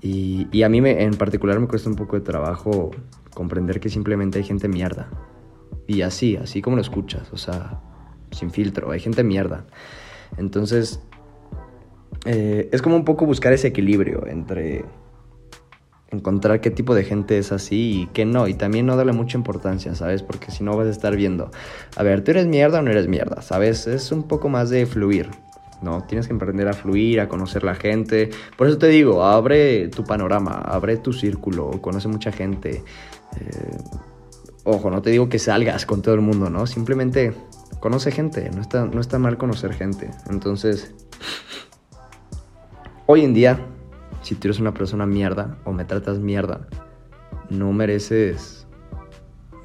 Y, 0.00 0.46
y 0.52 0.62
a 0.62 0.68
mí 0.68 0.80
me, 0.80 1.02
en 1.02 1.14
particular 1.14 1.58
me 1.58 1.66
cuesta 1.66 1.90
un 1.90 1.96
poco 1.96 2.14
de 2.14 2.22
trabajo 2.22 2.92
comprender 3.34 3.80
que 3.80 3.88
simplemente 3.88 4.38
hay 4.38 4.44
gente 4.44 4.68
mierda. 4.68 5.10
Y 5.88 6.02
así, 6.02 6.36
así 6.36 6.62
como 6.62 6.76
lo 6.76 6.82
escuchas, 6.82 7.32
o 7.32 7.36
sea, 7.36 7.80
sin 8.30 8.52
filtro, 8.52 8.92
hay 8.92 9.00
gente 9.00 9.24
mierda. 9.24 9.66
Entonces, 10.36 11.00
eh, 12.26 12.68
es 12.72 12.80
como 12.80 12.94
un 12.94 13.04
poco 13.04 13.26
buscar 13.26 13.52
ese 13.52 13.66
equilibrio 13.66 14.26
entre 14.28 14.84
encontrar 16.14 16.60
qué 16.60 16.70
tipo 16.70 16.94
de 16.94 17.04
gente 17.04 17.38
es 17.38 17.52
así 17.52 18.02
y 18.02 18.06
qué 18.12 18.24
no. 18.24 18.48
Y 18.48 18.54
también 18.54 18.86
no 18.86 18.96
darle 18.96 19.12
mucha 19.12 19.36
importancia, 19.38 19.94
¿sabes? 19.94 20.22
Porque 20.22 20.50
si 20.50 20.64
no 20.64 20.76
vas 20.76 20.86
a 20.86 20.90
estar 20.90 21.16
viendo, 21.16 21.50
a 21.96 22.02
ver, 22.02 22.22
¿tú 22.24 22.30
eres 22.30 22.46
mierda 22.46 22.78
o 22.78 22.82
no 22.82 22.90
eres 22.90 23.08
mierda? 23.08 23.42
¿Sabes? 23.42 23.86
Es 23.86 24.12
un 24.12 24.24
poco 24.24 24.48
más 24.48 24.70
de 24.70 24.86
fluir. 24.86 25.30
¿no? 25.82 26.02
Tienes 26.04 26.26
que 26.26 26.34
aprender 26.34 26.66
a 26.66 26.72
fluir, 26.72 27.20
a 27.20 27.28
conocer 27.28 27.62
la 27.62 27.74
gente. 27.74 28.30
Por 28.56 28.66
eso 28.66 28.78
te 28.78 28.88
digo, 28.88 29.22
abre 29.22 29.88
tu 29.88 30.02
panorama, 30.02 30.54
abre 30.64 30.96
tu 30.96 31.12
círculo, 31.12 31.82
conoce 31.82 32.08
mucha 32.08 32.32
gente. 32.32 32.82
Eh, 33.38 33.78
ojo, 34.64 34.90
no 34.90 35.02
te 35.02 35.10
digo 35.10 35.28
que 35.28 35.38
salgas 35.38 35.86
con 35.86 36.02
todo 36.02 36.14
el 36.14 36.22
mundo, 36.22 36.50
¿no? 36.50 36.66
Simplemente 36.66 37.34
conoce 37.80 38.10
gente, 38.10 38.50
no 38.50 38.62
está, 38.62 38.86
no 38.86 39.00
está 39.00 39.18
mal 39.18 39.36
conocer 39.36 39.74
gente. 39.74 40.10
Entonces, 40.30 40.94
hoy 43.06 43.24
en 43.24 43.34
día 43.34 43.60
si 44.24 44.34
tú 44.34 44.48
eres 44.48 44.58
una 44.58 44.72
persona 44.72 45.04
mierda 45.04 45.58
o 45.64 45.72
me 45.72 45.84
tratas 45.84 46.18
mierda, 46.18 46.66
no 47.50 47.72
mereces 47.72 48.66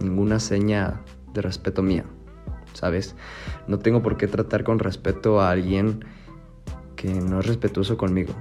ninguna 0.01 0.39
seña 0.39 1.01
de 1.33 1.41
respeto 1.41 1.81
mía, 1.81 2.03
¿sabes? 2.73 3.15
No 3.67 3.79
tengo 3.79 4.03
por 4.03 4.17
qué 4.17 4.27
tratar 4.27 4.65
con 4.65 4.79
respeto 4.79 5.39
a 5.39 5.51
alguien 5.51 6.03
que 6.97 7.09
no 7.09 7.39
es 7.39 7.45
respetuoso 7.45 7.95
conmigo. 7.97 8.33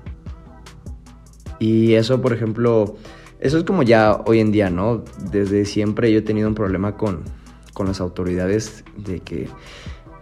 Y 1.60 1.94
eso, 1.94 2.20
por 2.20 2.32
ejemplo, 2.32 2.96
eso 3.38 3.58
es 3.58 3.64
como 3.64 3.84
ya 3.84 4.20
hoy 4.26 4.40
en 4.40 4.50
día, 4.50 4.70
¿no? 4.70 5.04
Desde 5.30 5.64
siempre 5.64 6.12
yo 6.12 6.18
he 6.18 6.22
tenido 6.22 6.48
un 6.48 6.56
problema 6.56 6.96
con, 6.96 7.22
con 7.74 7.86
las 7.86 8.00
autoridades 8.00 8.84
de 8.96 9.20
que 9.20 9.48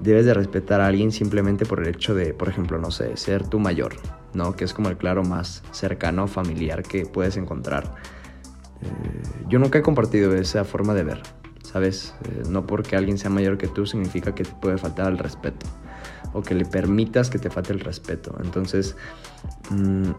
debes 0.01 0.27
de 0.27 0.35
respetar 0.35 0.83
a 0.83 0.89
alguien 0.89 1.11
simplemente 1.11 1.65
por 1.65 1.81
el 1.81 1.89
hecho 1.89 2.15
de, 2.15 2.35
por 2.35 2.51
ejemplo, 2.51 2.79
no 2.79 2.91
sé, 2.91 3.17
ser 3.17 3.47
tu 3.49 3.59
mayor, 3.59 3.95
¿no? 4.37 4.55
Que 4.55 4.65
es 4.65 4.73
como 4.73 4.89
el 4.89 4.97
claro 4.97 5.25
más 5.25 5.63
cercano, 5.73 6.29
familiar 6.29 6.83
que 6.83 7.07
puedes 7.07 7.37
encontrar. 7.37 7.95
Eh, 8.83 8.89
yo 9.49 9.59
nunca 9.59 9.79
he 9.79 9.83
compartido 9.83 10.35
esa 10.35 10.65
forma 10.65 10.95
de 10.95 11.05
ver, 11.05 11.23
¿sabes? 11.63 12.15
Eh, 12.25 12.43
no 12.49 12.67
porque 12.67 12.97
alguien 12.97 13.19
sea 13.19 13.31
mayor 13.31 13.59
que 13.59 13.67
tú 13.67 13.87
significa 13.87 14.35
que 14.35 14.45
te 14.45 14.53
puede 14.53 14.79
faltar 14.79 15.11
el 15.11 15.19
respeto 15.19 15.67
o 16.33 16.43
que 16.43 16.55
le 16.55 16.65
permitas 16.67 17.31
que 17.31 17.39
te 17.39 17.51
falte 17.51 17.73
el 17.73 17.81
respeto. 17.81 18.37
Entonces, 18.43 18.97
mm, 19.71 20.11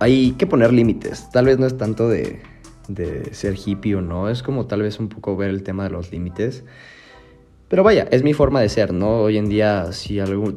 hay 0.00 0.32
que 0.32 0.46
poner 0.46 0.72
límites. 0.72 1.30
Tal 1.30 1.46
vez 1.46 1.58
no 1.58 1.66
es 1.66 1.76
tanto 1.76 2.08
de, 2.08 2.42
de 2.88 3.34
ser 3.34 3.54
hippie 3.54 3.96
o 3.96 4.02
no, 4.02 4.30
es 4.30 4.42
como 4.42 4.66
tal 4.66 4.82
vez 4.82 4.98
un 4.98 5.08
poco 5.08 5.36
ver 5.36 5.50
el 5.50 5.62
tema 5.62 5.84
de 5.84 5.90
los 5.90 6.10
límites 6.10 6.64
pero 7.68 7.82
vaya, 7.82 8.06
es 8.10 8.22
mi 8.22 8.32
forma 8.32 8.60
de 8.60 8.68
ser, 8.68 8.92
¿no? 8.92 9.22
Hoy 9.22 9.38
en 9.38 9.48
día, 9.48 9.92
si 9.92 10.20
algo, 10.20 10.52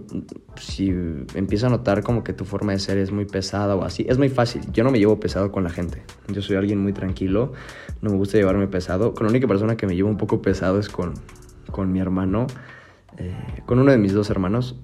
si 0.55 0.89
empiezo 1.33 1.65
a 1.65 1.69
notar 1.69 2.03
como 2.03 2.23
que 2.23 2.33
tu 2.33 2.45
forma 2.45 2.73
de 2.73 2.79
ser 2.79 2.99
es 2.99 3.11
muy 3.11 3.25
pesada 3.25 3.75
o 3.75 3.83
así, 3.83 4.05
es 4.07 4.19
muy 4.19 4.29
fácil. 4.29 4.61
Yo 4.71 4.83
no 4.83 4.91
me 4.91 4.99
llevo 4.99 5.19
pesado 5.19 5.51
con 5.51 5.63
la 5.63 5.71
gente. 5.71 6.03
Yo 6.27 6.41
soy 6.43 6.57
alguien 6.57 6.79
muy 6.79 6.93
tranquilo, 6.93 7.53
no 8.01 8.11
me 8.11 8.17
gusta 8.17 8.37
llevarme 8.37 8.67
pesado. 8.67 9.15
Con 9.15 9.25
la 9.25 9.31
única 9.31 9.47
persona 9.47 9.75
que 9.75 9.87
me 9.87 9.95
llevo 9.95 10.09
un 10.09 10.17
poco 10.17 10.41
pesado 10.41 10.77
es 10.77 10.87
con, 10.87 11.15
con 11.71 11.91
mi 11.91 11.99
hermano, 11.99 12.45
eh, 13.17 13.33
con 13.65 13.79
uno 13.79 13.91
de 13.91 13.97
mis 13.97 14.13
dos 14.13 14.29
hermanos. 14.29 14.75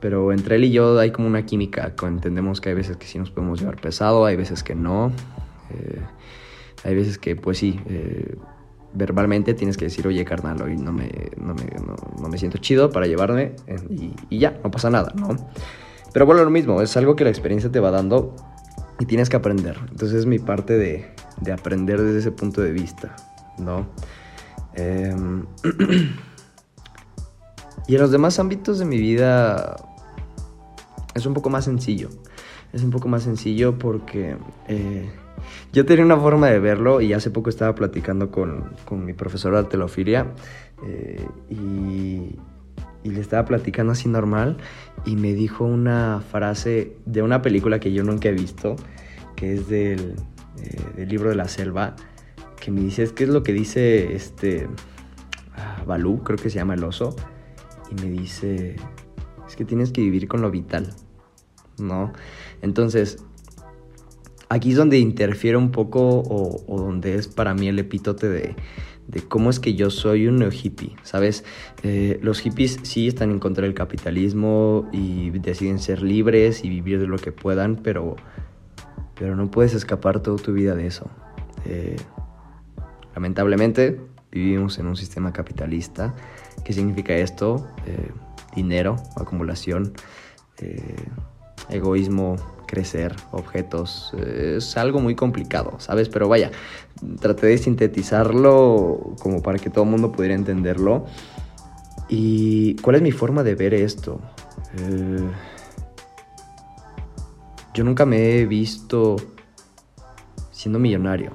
Pero 0.00 0.32
entre 0.32 0.56
él 0.56 0.64
y 0.64 0.70
yo 0.70 0.98
hay 0.98 1.10
como 1.12 1.28
una 1.28 1.44
química, 1.44 1.94
entendemos 2.02 2.60
que 2.60 2.70
hay 2.70 2.74
veces 2.74 2.96
que 2.96 3.06
sí 3.06 3.18
nos 3.18 3.30
podemos 3.30 3.60
llevar 3.60 3.80
pesado, 3.80 4.24
hay 4.24 4.36
veces 4.36 4.64
que 4.64 4.74
no. 4.74 5.12
Eh, 5.70 6.00
hay 6.84 6.94
veces 6.94 7.18
que, 7.18 7.36
pues 7.36 7.58
sí, 7.58 7.80
eh, 7.86 8.36
verbalmente 8.92 9.54
tienes 9.54 9.76
que 9.76 9.86
decir, 9.86 10.06
oye, 10.06 10.24
carnal, 10.24 10.62
hoy 10.62 10.76
no 10.76 10.92
me, 10.92 11.10
no 11.36 11.54
me, 11.54 11.64
no, 12.20 12.28
me 12.28 12.38
siento 12.38 12.58
chido 12.58 12.90
para 12.90 13.06
llevarme 13.06 13.54
y, 14.30 14.38
ya, 14.38 14.58
no 14.62 14.70
pasa 14.70 14.90
nada, 14.90 15.12
¿no? 15.14 15.36
Pero 16.12 16.26
bueno, 16.26 16.42
lo 16.42 16.50
mismo, 16.50 16.80
es 16.80 16.96
algo 16.96 17.16
que 17.16 17.24
la 17.24 17.30
experiencia 17.30 17.70
te 17.70 17.80
va 17.80 17.90
dando 17.90 18.34
y 18.98 19.06
tienes 19.06 19.28
que 19.28 19.36
aprender. 19.36 19.78
Entonces 19.90 20.20
es 20.20 20.26
mi 20.26 20.38
parte 20.38 20.78
de, 20.78 21.06
de 21.40 21.52
aprender 21.52 22.00
desde 22.00 22.20
ese 22.20 22.32
punto 22.32 22.62
de 22.62 22.72
vista, 22.72 23.14
¿no? 23.58 23.86
Eh, 24.74 25.14
y 27.88 27.94
en 27.94 28.00
los 28.00 28.10
demás 28.10 28.38
ámbitos 28.38 28.78
de 28.78 28.84
mi 28.84 28.98
vida 28.98 29.76
es 31.14 31.26
un 31.26 31.34
poco 31.34 31.50
más 31.50 31.66
sencillo. 31.66 32.08
Es 32.72 32.82
un 32.82 32.90
poco 32.90 33.08
más 33.08 33.22
sencillo 33.22 33.78
porque... 33.78 34.36
Eh, 34.68 35.10
yo 35.72 35.84
tenía 35.84 36.04
una 36.04 36.16
forma 36.16 36.48
de 36.48 36.58
verlo 36.58 37.00
y 37.00 37.12
hace 37.12 37.30
poco 37.30 37.50
estaba 37.50 37.74
platicando 37.74 38.30
con, 38.30 38.70
con 38.84 39.04
mi 39.04 39.12
profesora 39.12 39.62
de 39.62 39.68
telofilia 39.68 40.32
eh, 40.84 41.26
y, 41.50 42.36
y, 43.02 43.10
le 43.10 43.20
estaba 43.20 43.44
platicando 43.44 43.92
así 43.92 44.08
normal 44.08 44.58
y 45.04 45.16
me 45.16 45.32
dijo 45.34 45.64
una 45.64 46.22
frase 46.30 46.96
de 47.06 47.22
una 47.22 47.42
película 47.42 47.80
que 47.80 47.92
yo 47.92 48.04
nunca 48.04 48.28
he 48.28 48.32
visto, 48.32 48.76
que 49.36 49.54
es 49.54 49.68
del, 49.68 50.14
eh, 50.62 51.06
libro 51.06 51.30
de 51.30 51.36
la 51.36 51.48
selva, 51.48 51.94
que 52.60 52.70
me 52.70 52.80
dice, 52.80 53.08
¿qué 53.14 53.24
es 53.24 53.30
lo 53.30 53.42
que 53.42 53.52
dice 53.52 54.14
este 54.14 54.68
ah, 55.56 55.82
Balú? 55.86 56.22
Creo 56.24 56.38
que 56.38 56.50
se 56.50 56.56
llama 56.56 56.74
el 56.74 56.84
oso. 56.84 57.14
Y 57.90 57.94
me 58.02 58.10
dice, 58.10 58.76
es 59.46 59.56
que 59.56 59.64
tienes 59.64 59.92
que 59.92 60.00
vivir 60.02 60.28
con 60.28 60.42
lo 60.42 60.50
vital, 60.50 60.92
¿no? 61.78 62.12
Entonces, 62.60 63.24
aquí 64.48 64.70
es 64.70 64.76
donde 64.76 64.98
interfiere 64.98 65.56
un 65.56 65.70
poco 65.70 66.22
o, 66.26 66.80
donde 66.80 67.14
es 67.14 67.28
para 67.28 67.54
mí 67.54 67.68
el 67.68 67.78
epítote 67.78 68.28
de, 68.28 68.56
cómo 69.28 69.50
es 69.50 69.60
que 69.60 69.74
yo 69.74 69.90
soy 69.90 70.26
un 70.26 70.36
neo 70.36 70.50
hippie, 70.50 70.96
¿sabes? 71.02 71.44
Eh, 71.82 72.18
los 72.22 72.40
hippies 72.40 72.78
sí 72.82 73.08
están 73.08 73.30
en 73.30 73.38
contra 73.38 73.64
del 73.64 73.74
capitalismo 73.74 74.88
y 74.92 75.30
deciden 75.30 75.78
ser 75.78 76.02
libres 76.02 76.64
y 76.64 76.68
vivir 76.68 76.98
de 77.00 77.06
lo 77.06 77.16
que 77.16 77.32
puedan, 77.32 77.76
pero, 77.76 78.16
pero 79.18 79.34
no 79.34 79.50
puedes 79.50 79.74
escapar 79.74 80.20
toda 80.20 80.36
tu 80.36 80.52
vida 80.52 80.74
de 80.74 80.86
eso. 80.86 81.10
Eh, 81.64 81.96
lamentablemente 83.14 84.00
vivimos 84.30 84.78
en 84.78 84.86
un 84.86 84.96
sistema 84.96 85.32
capitalista. 85.32 86.14
¿Qué 86.64 86.72
significa 86.72 87.14
esto? 87.14 87.66
Eh, 87.86 88.10
dinero, 88.54 88.96
acumulación, 89.16 89.92
egoísmo, 91.70 92.36
crecer 92.68 93.16
objetos. 93.32 94.14
Es 94.14 94.76
algo 94.76 95.00
muy 95.00 95.16
complicado, 95.16 95.74
¿sabes? 95.80 96.08
Pero 96.08 96.28
vaya, 96.28 96.52
traté 97.18 97.48
de 97.48 97.58
sintetizarlo 97.58 99.16
como 99.20 99.42
para 99.42 99.58
que 99.58 99.70
todo 99.70 99.82
el 99.82 99.90
mundo 99.90 100.12
pudiera 100.12 100.36
entenderlo. 100.36 101.06
¿Y 102.08 102.76
cuál 102.76 102.96
es 102.96 103.02
mi 103.02 103.10
forma 103.10 103.42
de 103.42 103.56
ver 103.56 103.74
esto? 103.74 104.20
Eh, 104.78 105.28
yo 107.74 107.84
nunca 107.84 108.06
me 108.06 108.38
he 108.38 108.46
visto 108.46 109.16
siendo 110.52 110.78
millonario 110.78 111.32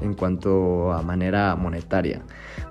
en 0.00 0.14
cuanto 0.14 0.92
a 0.92 1.02
manera 1.02 1.56
monetaria. 1.56 2.22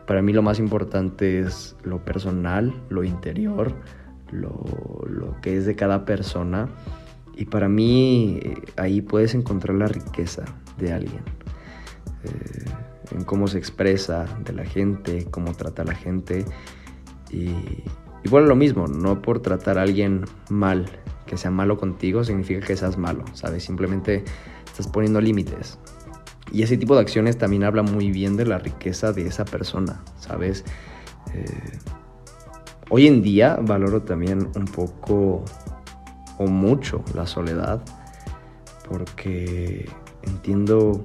Para 0.05 0.21
mí 0.21 0.31
lo 0.33 0.41
más 0.41 0.59
importante 0.59 1.39
es 1.39 1.75
lo 1.83 2.03
personal, 2.05 2.73
lo 2.89 3.03
interior, 3.03 3.73
lo, 4.31 4.63
lo 5.07 5.39
que 5.41 5.57
es 5.57 5.65
de 5.65 5.75
cada 5.75 6.05
persona 6.05 6.69
y 7.37 7.45
para 7.45 7.69
mí 7.69 8.39
eh, 8.41 8.55
ahí 8.77 9.01
puedes 9.01 9.35
encontrar 9.35 9.77
la 9.77 9.87
riqueza 9.87 10.43
de 10.77 10.91
alguien, 10.91 11.21
eh, 12.23 12.65
en 13.15 13.23
cómo 13.23 13.47
se 13.47 13.59
expresa 13.59 14.25
de 14.43 14.53
la 14.53 14.65
gente, 14.65 15.27
cómo 15.29 15.53
trata 15.53 15.83
a 15.83 15.85
la 15.85 15.93
gente. 15.93 16.45
Y, 17.29 17.53
bueno, 18.29 18.47
lo 18.47 18.55
mismo, 18.55 18.87
no 18.87 19.21
por 19.21 19.39
tratar 19.39 19.77
a 19.77 19.83
alguien 19.83 20.25
mal, 20.49 20.89
que 21.27 21.37
sea 21.37 21.51
malo 21.51 21.77
contigo, 21.77 22.23
significa 22.23 22.65
que 22.65 22.75
seas 22.75 22.97
malo, 22.97 23.23
¿sabes? 23.33 23.63
Simplemente 23.63 24.23
estás 24.65 24.87
poniendo 24.87 25.21
límites. 25.21 25.77
Y 26.51 26.63
ese 26.63 26.77
tipo 26.77 26.95
de 26.95 27.01
acciones 27.01 27.37
también 27.37 27.63
habla 27.63 27.83
muy 27.83 28.09
bien 28.09 28.35
de 28.35 28.45
la 28.45 28.57
riqueza 28.57 29.13
de 29.13 29.27
esa 29.27 29.45
persona, 29.45 30.01
¿sabes? 30.19 30.65
Eh, 31.33 31.77
hoy 32.89 33.05
en 33.05 33.21
día 33.21 33.59
valoro 33.61 34.01
también 34.01 34.49
un 34.55 34.65
poco 34.65 35.43
o 36.37 36.47
mucho 36.47 37.03
la 37.13 37.25
soledad 37.25 37.81
porque 38.87 39.89
entiendo 40.23 41.03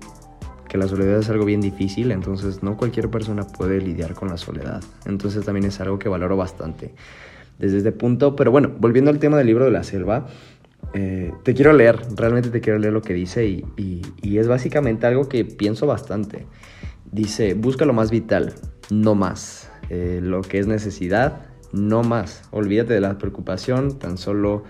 que 0.68 0.78
la 0.78 0.88
soledad 0.88 1.18
es 1.18 1.28
algo 1.28 1.44
bien 1.44 1.60
difícil, 1.60 2.12
entonces 2.12 2.62
no 2.62 2.76
cualquier 2.76 3.10
persona 3.10 3.46
puede 3.46 3.80
lidiar 3.80 4.14
con 4.14 4.28
la 4.28 4.38
soledad. 4.38 4.82
Entonces 5.04 5.44
también 5.44 5.66
es 5.66 5.80
algo 5.80 5.98
que 5.98 6.08
valoro 6.08 6.36
bastante 6.36 6.94
desde 7.58 7.78
este 7.78 7.92
punto. 7.92 8.36
Pero 8.36 8.50
bueno, 8.50 8.72
volviendo 8.78 9.10
al 9.10 9.18
tema 9.18 9.36
del 9.36 9.48
libro 9.48 9.66
de 9.66 9.70
la 9.70 9.84
selva, 9.84 10.26
eh, 10.94 11.32
te 11.42 11.54
quiero 11.54 11.72
leer, 11.72 12.00
realmente 12.16 12.50
te 12.50 12.60
quiero 12.60 12.78
leer 12.78 12.92
lo 12.92 13.02
que 13.02 13.14
dice 13.14 13.46
y, 13.46 14.02
es 14.22 14.48
básicamente 14.48 15.06
algo 15.06 15.28
que 15.28 15.44
pienso 15.44 15.86
bastante. 15.86 16.46
Dice, 17.10 17.54
busca 17.54 17.84
lo 17.84 17.92
más 17.92 18.10
vital, 18.10 18.54
no 18.90 19.14
más. 19.14 19.70
Eh, 19.90 20.20
lo 20.22 20.40
que 20.40 20.58
es 20.58 20.66
necesidad, 20.66 21.46
no 21.72 22.02
más. 22.02 22.44
Olvídate 22.50 22.94
de 22.94 23.00
la 23.00 23.18
preocupación, 23.18 23.98
tan 23.98 24.16
solo 24.16 24.64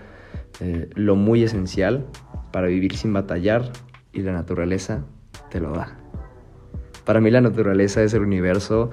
eh, 0.59 0.89
lo 0.95 1.15
muy 1.15 1.43
esencial 1.43 2.05
para 2.51 2.67
vivir 2.67 2.95
sin 2.95 3.13
batallar 3.13 3.71
y 4.11 4.21
la 4.21 4.33
naturaleza 4.33 5.05
te 5.49 5.59
lo 5.59 5.71
da. 5.71 5.97
Para 7.05 7.19
mí 7.19 7.31
la 7.31 7.41
naturaleza 7.41 8.03
es 8.03 8.13
el 8.13 8.21
universo 8.21 8.91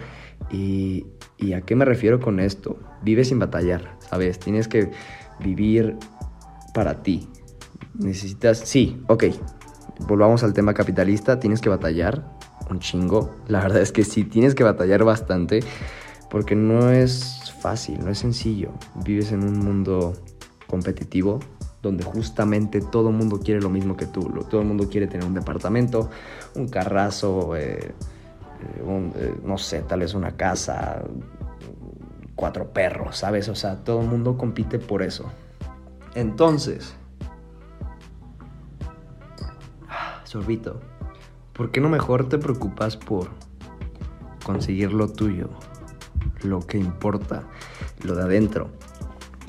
y, 0.50 1.06
y 1.38 1.52
a 1.52 1.60
qué 1.60 1.76
me 1.76 1.84
refiero 1.84 2.20
con 2.20 2.40
esto? 2.40 2.78
Vive 3.02 3.24
sin 3.24 3.38
batallar, 3.38 3.96
¿sabes? 4.00 4.38
Tienes 4.38 4.68
que 4.68 4.90
vivir 5.38 5.96
para 6.74 7.02
ti. 7.02 7.28
Necesitas, 7.94 8.58
sí, 8.58 9.02
ok, 9.08 9.24
volvamos 10.06 10.42
al 10.42 10.52
tema 10.52 10.74
capitalista, 10.74 11.38
tienes 11.38 11.60
que 11.60 11.68
batallar 11.68 12.24
un 12.70 12.78
chingo. 12.78 13.34
La 13.48 13.60
verdad 13.60 13.82
es 13.82 13.92
que 13.92 14.04
sí, 14.04 14.24
tienes 14.24 14.54
que 14.54 14.64
batallar 14.64 15.04
bastante 15.04 15.60
porque 16.30 16.54
no 16.54 16.90
es 16.90 17.52
fácil, 17.60 17.98
no 18.04 18.10
es 18.10 18.18
sencillo. 18.18 18.70
Vives 19.04 19.32
en 19.32 19.44
un 19.44 19.58
mundo 19.58 20.14
competitivo 20.70 21.40
donde 21.82 22.04
justamente 22.04 22.80
todo 22.80 23.08
el 23.08 23.16
mundo 23.16 23.40
quiere 23.40 23.60
lo 23.60 23.70
mismo 23.70 23.96
que 23.96 24.06
tú. 24.06 24.22
Todo 24.48 24.60
el 24.60 24.66
mundo 24.66 24.88
quiere 24.88 25.06
tener 25.06 25.26
un 25.26 25.34
departamento, 25.34 26.10
un 26.54 26.68
carrazo, 26.68 27.56
eh, 27.56 27.94
eh, 28.60 29.12
eh, 29.16 29.34
no 29.42 29.56
sé, 29.56 29.82
tal 29.82 30.00
vez 30.00 30.14
una 30.14 30.36
casa, 30.36 31.02
cuatro 32.34 32.68
perros, 32.68 33.16
¿sabes? 33.16 33.48
O 33.48 33.54
sea, 33.54 33.76
todo 33.76 34.02
el 34.02 34.08
mundo 34.08 34.36
compite 34.36 34.78
por 34.78 35.02
eso. 35.02 35.30
Entonces, 36.14 36.94
sorbito, 40.24 40.80
¿por 41.54 41.70
qué 41.70 41.80
no 41.80 41.88
mejor 41.88 42.28
te 42.28 42.36
preocupas 42.36 42.96
por 42.96 43.30
conseguir 44.44 44.92
lo 44.92 45.08
tuyo, 45.08 45.48
lo 46.42 46.60
que 46.60 46.76
importa, 46.76 47.44
lo 48.02 48.14
de 48.14 48.22
adentro? 48.22 48.79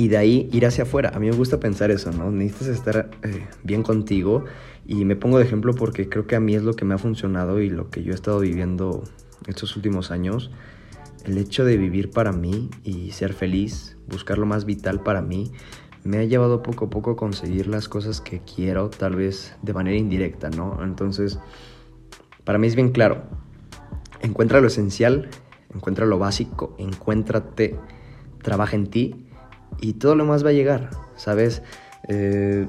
Y 0.01 0.07
de 0.07 0.17
ahí 0.17 0.49
ir 0.51 0.65
hacia 0.65 0.85
afuera. 0.85 1.11
A 1.13 1.19
mí 1.19 1.29
me 1.29 1.35
gusta 1.35 1.59
pensar 1.59 1.91
eso, 1.91 2.11
¿no? 2.11 2.31
Necesitas 2.31 2.69
estar 2.69 3.11
eh, 3.21 3.45
bien 3.61 3.83
contigo. 3.83 4.45
Y 4.83 5.05
me 5.05 5.15
pongo 5.15 5.37
de 5.37 5.43
ejemplo 5.43 5.75
porque 5.75 6.09
creo 6.09 6.25
que 6.25 6.35
a 6.35 6.39
mí 6.39 6.55
es 6.55 6.63
lo 6.63 6.73
que 6.73 6.85
me 6.85 6.95
ha 6.95 6.97
funcionado 6.97 7.61
y 7.61 7.69
lo 7.69 7.91
que 7.91 8.01
yo 8.01 8.11
he 8.11 8.15
estado 8.15 8.39
viviendo 8.39 9.03
estos 9.45 9.75
últimos 9.75 10.09
años. 10.09 10.49
El 11.23 11.37
hecho 11.37 11.65
de 11.65 11.77
vivir 11.77 12.09
para 12.09 12.31
mí 12.31 12.71
y 12.83 13.11
ser 13.11 13.33
feliz, 13.33 13.95
buscar 14.07 14.39
lo 14.39 14.47
más 14.47 14.65
vital 14.65 15.03
para 15.03 15.21
mí, 15.21 15.51
me 16.03 16.17
ha 16.17 16.23
llevado 16.23 16.63
poco 16.63 16.85
a 16.85 16.89
poco 16.89 17.11
a 17.11 17.15
conseguir 17.15 17.67
las 17.67 17.87
cosas 17.87 18.21
que 18.21 18.39
quiero, 18.39 18.89
tal 18.89 19.15
vez 19.15 19.55
de 19.61 19.73
manera 19.73 19.97
indirecta, 19.97 20.49
¿no? 20.49 20.83
Entonces, 20.83 21.37
para 22.43 22.57
mí 22.57 22.65
es 22.65 22.73
bien 22.73 22.89
claro. 22.89 23.21
Encuentra 24.21 24.61
lo 24.61 24.67
esencial, 24.67 25.29
encuentra 25.71 26.07
lo 26.07 26.17
básico, 26.17 26.75
encuéntrate, 26.79 27.77
trabaja 28.41 28.75
en 28.75 28.87
ti 28.87 29.27
y 29.79 29.93
todo 29.93 30.15
lo 30.15 30.25
más 30.25 30.45
va 30.45 30.49
a 30.49 30.53
llegar, 30.53 30.89
¿sabes? 31.15 31.61
Eh, 32.07 32.67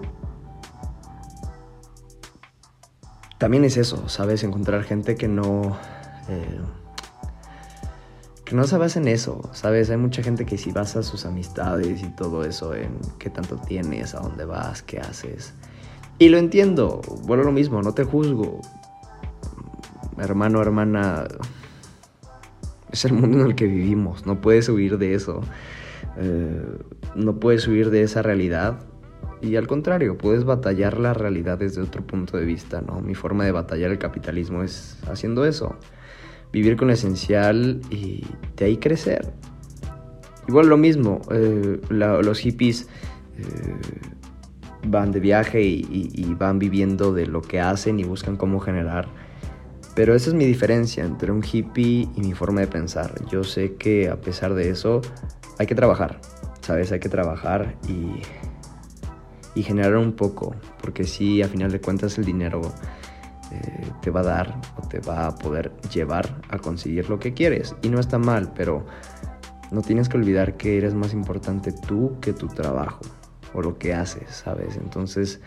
también 3.39 3.65
es 3.65 3.77
eso, 3.77 4.09
¿sabes? 4.09 4.45
Encontrar 4.45 4.85
gente 4.85 5.17
que 5.17 5.29
no... 5.29 5.77
Eh, 6.29 6.61
que 8.45 8.57
no 8.57 8.65
se 8.65 8.77
basa 8.77 9.01
en 9.01 9.09
eso, 9.09 9.41
¿sabes? 9.53 9.89
Hay 9.91 9.97
mucha 9.97 10.23
gente 10.23 10.45
que 10.45 10.59
si 10.59 10.73
basa 10.73 11.03
sus 11.03 11.25
amistades 11.25 12.03
y 12.03 12.11
todo 12.11 12.45
eso 12.45 12.75
en 12.75 12.99
qué 13.19 13.31
tanto 13.31 13.57
tienes, 13.57 14.15
a 14.15 14.21
dónde 14.21 14.45
vas, 14.45 14.83
qué 14.83 15.01
haces. 15.01 15.55
Y 16.19 16.29
lo 16.29 16.39
entiendo, 16.39 17.01
bueno, 17.25 17.45
lo 17.45 17.51
mismo, 17.51 17.83
no 17.83 17.95
te 17.95 18.05
juzgo. 18.05 18.61
Hermano, 20.19 20.61
hermana, 20.61 21.27
es 22.93 23.05
el 23.07 23.15
mundo 23.15 23.41
en 23.41 23.47
el 23.47 23.55
que 23.55 23.67
vivimos, 23.67 24.27
no 24.27 24.41
puedes 24.41 24.69
huir 24.69 24.99
de 24.99 25.15
eso. 25.15 25.41
Eh, 26.19 26.79
no 27.17 27.41
puedes 27.41 27.67
huir 27.67 27.91
de 27.91 28.03
esa 28.03 28.23
realidad 28.23 28.81
y 29.43 29.57
al 29.57 29.67
contrario, 29.67 30.17
puedes 30.17 30.45
batallar 30.45 31.01
la 31.01 31.15
realidad 31.15 31.59
desde 31.59 31.83
otro 31.83 32.07
punto 32.07 32.37
de 32.37 32.45
vista, 32.45 32.81
¿no? 32.81 33.01
Mi 33.01 33.17
forma 33.17 33.45
de 33.45 33.51
batallar 33.51 33.91
el 33.91 33.99
capitalismo 33.99 34.63
es 34.63 34.99
haciendo 35.11 35.45
eso, 35.45 35.77
vivir 36.53 36.77
con 36.77 36.89
lo 36.89 36.95
esencial 36.95 37.81
y 37.91 38.25
de 38.57 38.67
ahí 38.67 38.77
crecer. 38.77 39.33
Igual 40.47 40.69
lo 40.69 40.77
mismo, 40.77 41.23
eh, 41.33 41.81
los 41.91 42.39
hippies 42.39 42.89
eh, 43.37 43.75
van 44.87 45.11
de 45.11 45.19
viaje 45.19 45.61
y, 45.63 46.37
van 46.39 46.61
viviendo 46.61 47.13
de 47.13 47.27
lo 47.27 47.43
que 47.43 47.61
hacen 47.61 47.99
y 47.99 48.05
buscan 48.05 48.37
cómo 48.37 48.61
generar. 48.61 49.09
Pero 49.97 50.15
esa 50.15 50.31
es 50.31 50.35
mi 50.35 50.47
diferencia 50.47 51.05
entre 51.05 51.33
un 51.33 51.43
hippie 51.43 52.09
y 52.15 52.21
mi 52.21 52.33
forma 52.33 52.61
de 52.61 52.69
pensar. 52.69 53.13
Yo 53.29 53.43
sé 53.43 53.75
que 53.75 54.09
a 54.09 54.21
pesar 54.21 54.55
de 54.55 54.71
eso, 54.71 55.03
hay 55.59 55.67
que 55.67 55.75
trabajar, 55.75 56.21
¿sabes? 56.61 56.93
Hay 56.93 57.01
que 57.01 57.09
trabajar 57.09 57.77
y, 57.89 58.23
y 59.55 59.63
generar 59.63 59.97
un 59.97 60.13
poco, 60.13 60.55
porque 60.81 61.05
si 61.05 61.43
a 61.43 61.49
final 61.49 61.71
de 61.71 61.81
cuentas 61.81 62.19
el 62.19 62.25
dinero 62.25 62.61
eh, 63.53 63.87
te 64.01 64.11
va 64.11 64.21
a 64.21 64.25
dar 64.25 64.61
o 64.79 64.89
te 64.89 65.01
va 65.01 65.27
a 65.27 65.35
poder 65.35 65.73
llevar 65.93 66.41
a 66.49 66.59
conseguir 66.59 67.11
lo 67.11 67.19
que 67.19 67.35
quieres. 67.35 67.77
Y 67.83 67.91
no 67.91 68.01
está 68.01 68.19
mal, 68.19 68.53
pero 68.55 68.87
no 69.71 69.83
tienes 69.83 70.09
que 70.09 70.17
olvidar 70.17 70.57
que 70.57 70.79
eres 70.79 70.95
más 70.95 71.13
importante 71.13 71.73
tú 71.73 72.19
que 72.21 72.33
tu 72.33 72.47
trabajo 72.49 73.01
o 73.53 73.61
lo 73.61 73.79
que 73.79 73.93
haces, 73.93 74.31
¿sabes? 74.31 74.77
Entonces, 74.77 75.41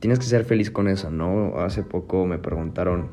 tienes 0.00 0.18
que 0.18 0.24
ser 0.24 0.44
feliz 0.44 0.70
con 0.72 0.88
eso, 0.88 1.10
¿no? 1.10 1.58
Hace 1.60 1.84
poco 1.84 2.26
me 2.26 2.38
preguntaron 2.38 3.10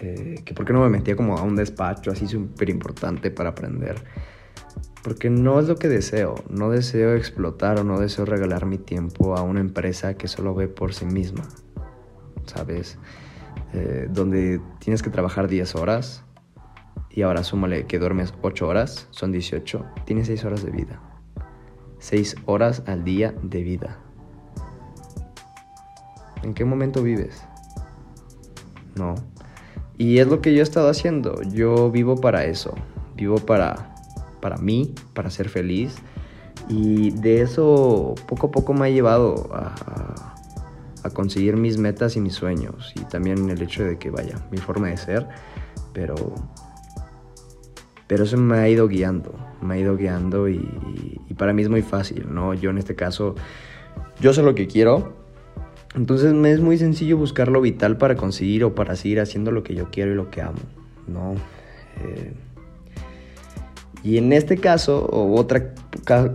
eh, 0.00 0.40
que 0.44 0.54
por 0.54 0.64
qué 0.64 0.72
no 0.72 0.80
me 0.80 0.88
metía 0.88 1.16
como 1.16 1.36
a 1.36 1.42
un 1.42 1.56
despacho 1.56 2.10
así 2.10 2.26
súper 2.26 2.70
importante 2.70 3.30
para 3.30 3.50
aprender. 3.50 4.02
Porque 5.04 5.28
no 5.28 5.60
es 5.60 5.68
lo 5.68 5.76
que 5.76 5.88
deseo. 5.88 6.34
No 6.48 6.70
deseo 6.70 7.14
explotar 7.14 7.78
o 7.78 7.84
no 7.84 8.00
deseo 8.00 8.24
regalar 8.24 8.64
mi 8.64 8.78
tiempo 8.78 9.36
a 9.36 9.42
una 9.42 9.60
empresa 9.60 10.14
que 10.14 10.28
solo 10.28 10.54
ve 10.54 10.66
por 10.66 10.94
sí 10.94 11.04
misma. 11.04 11.42
¿Sabes? 12.46 12.98
Eh, 13.74 14.08
donde 14.10 14.62
tienes 14.78 15.02
que 15.02 15.10
trabajar 15.10 15.46
10 15.46 15.74
horas 15.74 16.24
y 17.10 17.22
ahora 17.22 17.44
súmale 17.44 17.86
que 17.86 17.98
duermes 17.98 18.32
8 18.40 18.66
horas, 18.66 19.06
son 19.10 19.30
18. 19.30 19.84
Tienes 20.06 20.26
6 20.28 20.44
horas 20.46 20.64
de 20.64 20.70
vida. 20.70 21.00
6 21.98 22.36
horas 22.46 22.82
al 22.86 23.04
día 23.04 23.34
de 23.42 23.62
vida. 23.62 23.98
¿En 26.42 26.54
qué 26.54 26.64
momento 26.64 27.02
vives? 27.02 27.44
No. 28.96 29.14
Y 29.98 30.18
es 30.18 30.26
lo 30.26 30.40
que 30.40 30.54
yo 30.54 30.60
he 30.60 30.62
estado 30.62 30.88
haciendo. 30.88 31.42
Yo 31.42 31.90
vivo 31.90 32.16
para 32.16 32.46
eso. 32.46 32.74
Vivo 33.16 33.36
para 33.36 33.93
para 34.44 34.58
mí, 34.58 34.92
para 35.14 35.30
ser 35.30 35.48
feliz. 35.48 35.96
Y 36.68 37.12
de 37.12 37.40
eso 37.40 38.14
poco 38.28 38.48
a 38.48 38.50
poco 38.50 38.74
me 38.74 38.86
ha 38.86 38.90
llevado 38.90 39.48
a, 39.54 40.34
conseguir 41.14 41.56
mis 41.56 41.78
metas 41.78 42.14
y 42.16 42.20
mis 42.20 42.34
sueños. 42.34 42.92
Y 42.94 43.04
también 43.06 43.48
el 43.48 43.62
hecho 43.62 43.84
de 43.84 43.96
que 43.96 44.10
vaya, 44.10 44.46
mi 44.50 44.58
forma 44.58 44.88
de 44.88 44.98
ser. 44.98 45.26
Pero, 45.94 46.14
pero 48.06 48.24
eso 48.24 48.36
me 48.36 48.58
ha 48.58 48.68
ido 48.68 48.86
guiando. 48.86 49.32
Me 49.62 49.74
ha 49.74 49.78
ido 49.78 49.96
guiando 49.96 50.46
y, 50.46 51.18
y 51.26 51.34
para 51.34 51.54
mí 51.54 51.62
es 51.62 51.70
muy 51.70 51.80
fácil, 51.80 52.26
¿no? 52.28 52.52
Yo 52.52 52.68
en 52.68 52.76
este 52.76 52.94
caso, 52.94 53.36
yo 54.20 54.34
sé 54.34 54.42
lo 54.42 54.54
que 54.54 54.66
quiero. 54.66 55.14
Entonces 55.94 56.34
me 56.34 56.52
es 56.52 56.60
muy 56.60 56.76
sencillo 56.76 57.16
buscar 57.16 57.48
lo 57.48 57.62
vital 57.62 57.96
para 57.96 58.14
conseguir 58.14 58.64
o 58.64 58.74
para 58.74 58.94
seguir 58.94 59.20
haciendo 59.20 59.52
lo 59.52 59.62
que 59.62 59.74
yo 59.74 59.90
quiero 59.90 60.12
y 60.12 60.16
lo 60.16 60.28
que 60.30 60.42
amo, 60.42 60.60
¿no? 61.06 61.34
Eh, 62.02 62.34
y 64.04 64.18
en 64.18 64.34
este 64.34 64.58
caso, 64.58 65.08
otra 65.10 65.72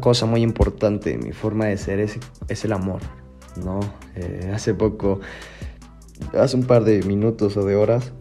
cosa 0.01 0.25
muy 0.25 0.41
importante 0.41 1.13
en 1.13 1.23
mi 1.23 1.33
forma 1.33 1.67
de 1.67 1.77
ser 1.77 1.99
es, 1.99 2.17
es 2.47 2.65
el 2.65 2.73
amor, 2.73 2.99
¿no? 3.63 3.79
Eh, 4.15 4.51
hace 4.51 4.73
poco, 4.73 5.19
hace 6.33 6.55
un 6.55 6.63
par 6.63 6.83
de 6.83 7.03
minutos 7.03 7.55
o 7.57 7.65
de 7.65 7.75
horas, 7.75 8.11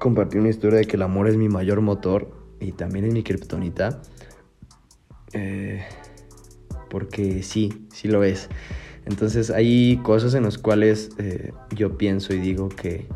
compartí 0.00 0.38
una 0.38 0.48
historia 0.48 0.80
de 0.80 0.86
que 0.86 0.96
el 0.96 1.02
amor 1.02 1.28
es 1.28 1.36
mi 1.36 1.48
mayor 1.48 1.80
motor 1.82 2.32
y 2.58 2.72
también 2.72 3.04
es 3.04 3.14
mi 3.14 3.22
kriptonita. 3.22 4.02
Eh, 5.32 5.84
porque 6.90 7.44
sí, 7.44 7.86
sí 7.92 8.08
lo 8.08 8.24
es. 8.24 8.48
Entonces 9.04 9.50
hay 9.50 9.98
cosas 10.02 10.34
en 10.34 10.42
las 10.42 10.58
cuales 10.58 11.10
eh, 11.18 11.52
yo 11.70 11.96
pienso 11.96 12.34
y 12.34 12.40
digo 12.40 12.68
que 12.68 13.06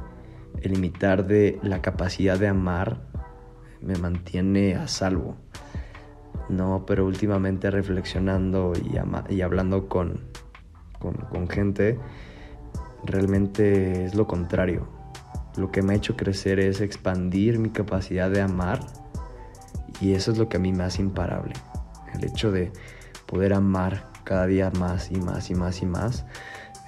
el 0.63 0.73
limitar 0.73 1.27
de 1.27 1.59
la 1.63 1.83
capacidad 1.83 2.39
de 2.39 2.47
amar 2.47 3.12
me 3.83 3.97
mantiene 3.97 4.75
a 4.75 4.89
salvo. 4.89 5.37
No, 6.49 6.85
pero 6.87 7.07
últimamente 7.07 7.71
reflexionando 7.71 8.73
y, 9.29 9.41
hablando 9.41 9.89
con 9.89 10.19
gente, 11.49 11.99
realmente 13.05 14.05
es 14.05 14.15
lo 14.15 14.27
contrario. 14.27 14.89
Lo 15.57 15.71
que 15.71 15.83
me 15.83 15.93
ha 15.93 15.97
hecho 15.97 16.17
crecer 16.17 16.61
es 16.61 16.81
expandir 16.81 17.59
mi 17.59 17.71
capacidad 17.71 18.31
de 18.31 18.41
amar 18.41 18.81
y 20.01 20.15
eso 20.15 20.33
es 20.33 20.39
lo 20.39 20.49
que 20.49 20.57
a 20.57 20.61
mí 20.61 20.73
me 20.73 20.85
hace 20.85 21.03
imparable. 21.03 21.55
El 22.15 22.25
hecho 22.25 22.51
de 22.51 22.73
poder 23.27 23.53
amar 23.53 24.11
cada 24.25 24.47
día 24.47 24.71
más 24.79 25.11
y 25.11 25.17
más 25.17 25.51
y 25.51 25.55
más 25.55 25.83
y 25.83 25.87
más. 25.87 26.25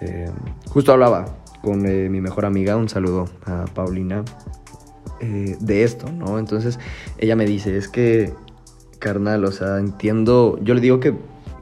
Eh, 0.00 0.30
justo 0.68 0.92
hablaba 0.92 1.26
con 1.62 1.86
eh, 1.86 2.08
mi 2.08 2.20
mejor 2.20 2.44
amiga, 2.44 2.76
un 2.76 2.88
saludo 2.88 3.26
a 3.46 3.64
Paulina, 3.66 4.24
eh, 5.24 5.56
de 5.60 5.84
esto, 5.84 6.10
¿no? 6.12 6.38
Entonces 6.38 6.78
ella 7.18 7.36
me 7.36 7.46
dice, 7.46 7.76
es 7.76 7.88
que, 7.88 8.32
carnal, 8.98 9.44
o 9.44 9.52
sea, 9.52 9.78
entiendo, 9.78 10.58
yo 10.62 10.74
le 10.74 10.80
digo 10.80 11.00
que 11.00 11.14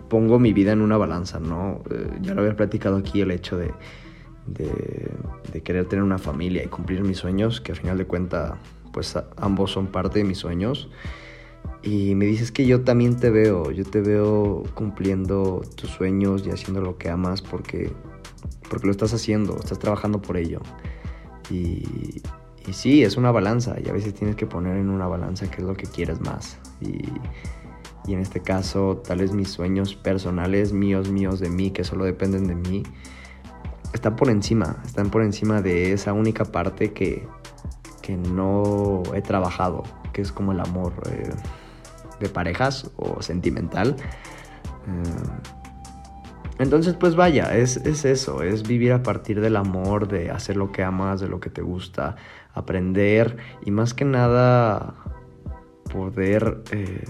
pongo 0.08 0.38
mi 0.38 0.52
vida 0.52 0.72
en 0.72 0.82
una 0.82 0.98
balanza, 0.98 1.40
¿no? 1.40 1.80
ya 2.20 2.34
lo 2.34 2.42
había 2.42 2.54
platicado 2.54 2.98
aquí 2.98 3.22
el 3.22 3.30
hecho 3.30 3.56
de, 3.56 3.70
de, 4.46 5.62
querer 5.62 5.86
tener 5.86 6.02
una 6.02 6.18
familia 6.18 6.62
y 6.64 6.66
cumplir 6.66 7.02
mis 7.02 7.18
sueños, 7.18 7.60
que 7.60 7.72
al 7.72 7.78
final 7.78 7.98
de 7.98 8.06
cuentas, 8.06 8.54
pues 8.92 9.16
ambos 9.36 9.70
son 9.70 9.86
parte 9.86 10.18
de 10.18 10.24
mis 10.24 10.38
sueños. 10.38 10.88
Y 11.82 12.14
me 12.14 12.26
dices 12.26 12.52
que 12.52 12.66
yo 12.66 12.82
también 12.82 13.16
te 13.16 13.30
veo, 13.30 13.70
yo 13.70 13.84
te 13.84 14.00
veo 14.00 14.62
cumpliendo 14.74 15.62
tus 15.74 15.90
sueños 15.90 16.46
y 16.46 16.50
haciendo 16.50 16.80
lo 16.80 16.96
que 16.96 17.08
amas 17.08 17.42
porque, 17.42 17.92
porque 18.68 18.86
lo 18.86 18.92
estás 18.92 19.14
haciendo, 19.14 19.56
estás 19.56 19.78
trabajando 19.78 20.20
por 20.20 20.36
ello. 20.36 20.60
Y, 21.50 22.22
y 22.66 22.72
sí, 22.72 23.02
es 23.02 23.16
una 23.16 23.30
balanza 23.30 23.76
y 23.82 23.88
a 23.88 23.92
veces 23.92 24.14
tienes 24.14 24.36
que 24.36 24.46
poner 24.46 24.76
en 24.76 24.90
una 24.90 25.06
balanza 25.06 25.50
qué 25.50 25.58
es 25.58 25.64
lo 25.64 25.74
que 25.74 25.86
quieres 25.86 26.20
más. 26.20 26.58
Y, 26.80 27.08
y 28.06 28.14
en 28.14 28.20
este 28.20 28.40
caso, 28.40 29.02
tal 29.06 29.20
mis 29.32 29.50
sueños 29.50 29.94
personales, 29.94 30.72
míos, 30.72 31.10
míos 31.10 31.40
de 31.40 31.50
mí, 31.50 31.70
que 31.70 31.84
solo 31.84 32.04
dependen 32.04 32.46
de 32.46 32.54
mí, 32.54 32.82
están 33.92 34.16
por 34.16 34.30
encima, 34.30 34.82
están 34.84 35.10
por 35.10 35.22
encima 35.22 35.62
de 35.62 35.92
esa 35.92 36.12
única 36.12 36.44
parte 36.44 36.92
que, 36.92 37.26
que 38.00 38.16
no 38.16 39.02
he 39.14 39.22
trabajado, 39.22 39.84
que 40.12 40.22
es 40.22 40.32
como 40.32 40.52
el 40.52 40.60
amor. 40.60 40.92
Eh, 41.10 41.30
de 42.22 42.28
parejas 42.28 42.90
o 42.96 43.20
sentimental. 43.20 43.96
Eh, 44.86 45.02
entonces, 46.58 46.94
pues 46.94 47.16
vaya, 47.16 47.56
es, 47.56 47.76
eso, 47.76 48.42
es 48.42 48.62
vivir 48.62 48.92
a 48.92 49.02
partir 49.02 49.40
del 49.40 49.56
amor, 49.56 50.06
de 50.06 50.30
hacer 50.30 50.56
lo 50.56 50.70
que 50.70 50.84
amas, 50.84 51.20
de 51.20 51.28
lo 51.28 51.40
que 51.40 51.50
te 51.50 51.60
gusta, 51.60 52.16
aprender 52.54 53.36
y 53.64 53.70
más 53.70 53.94
que 53.94 54.04
nada 54.04 54.94
poder 55.92 56.62
eh, 56.70 57.04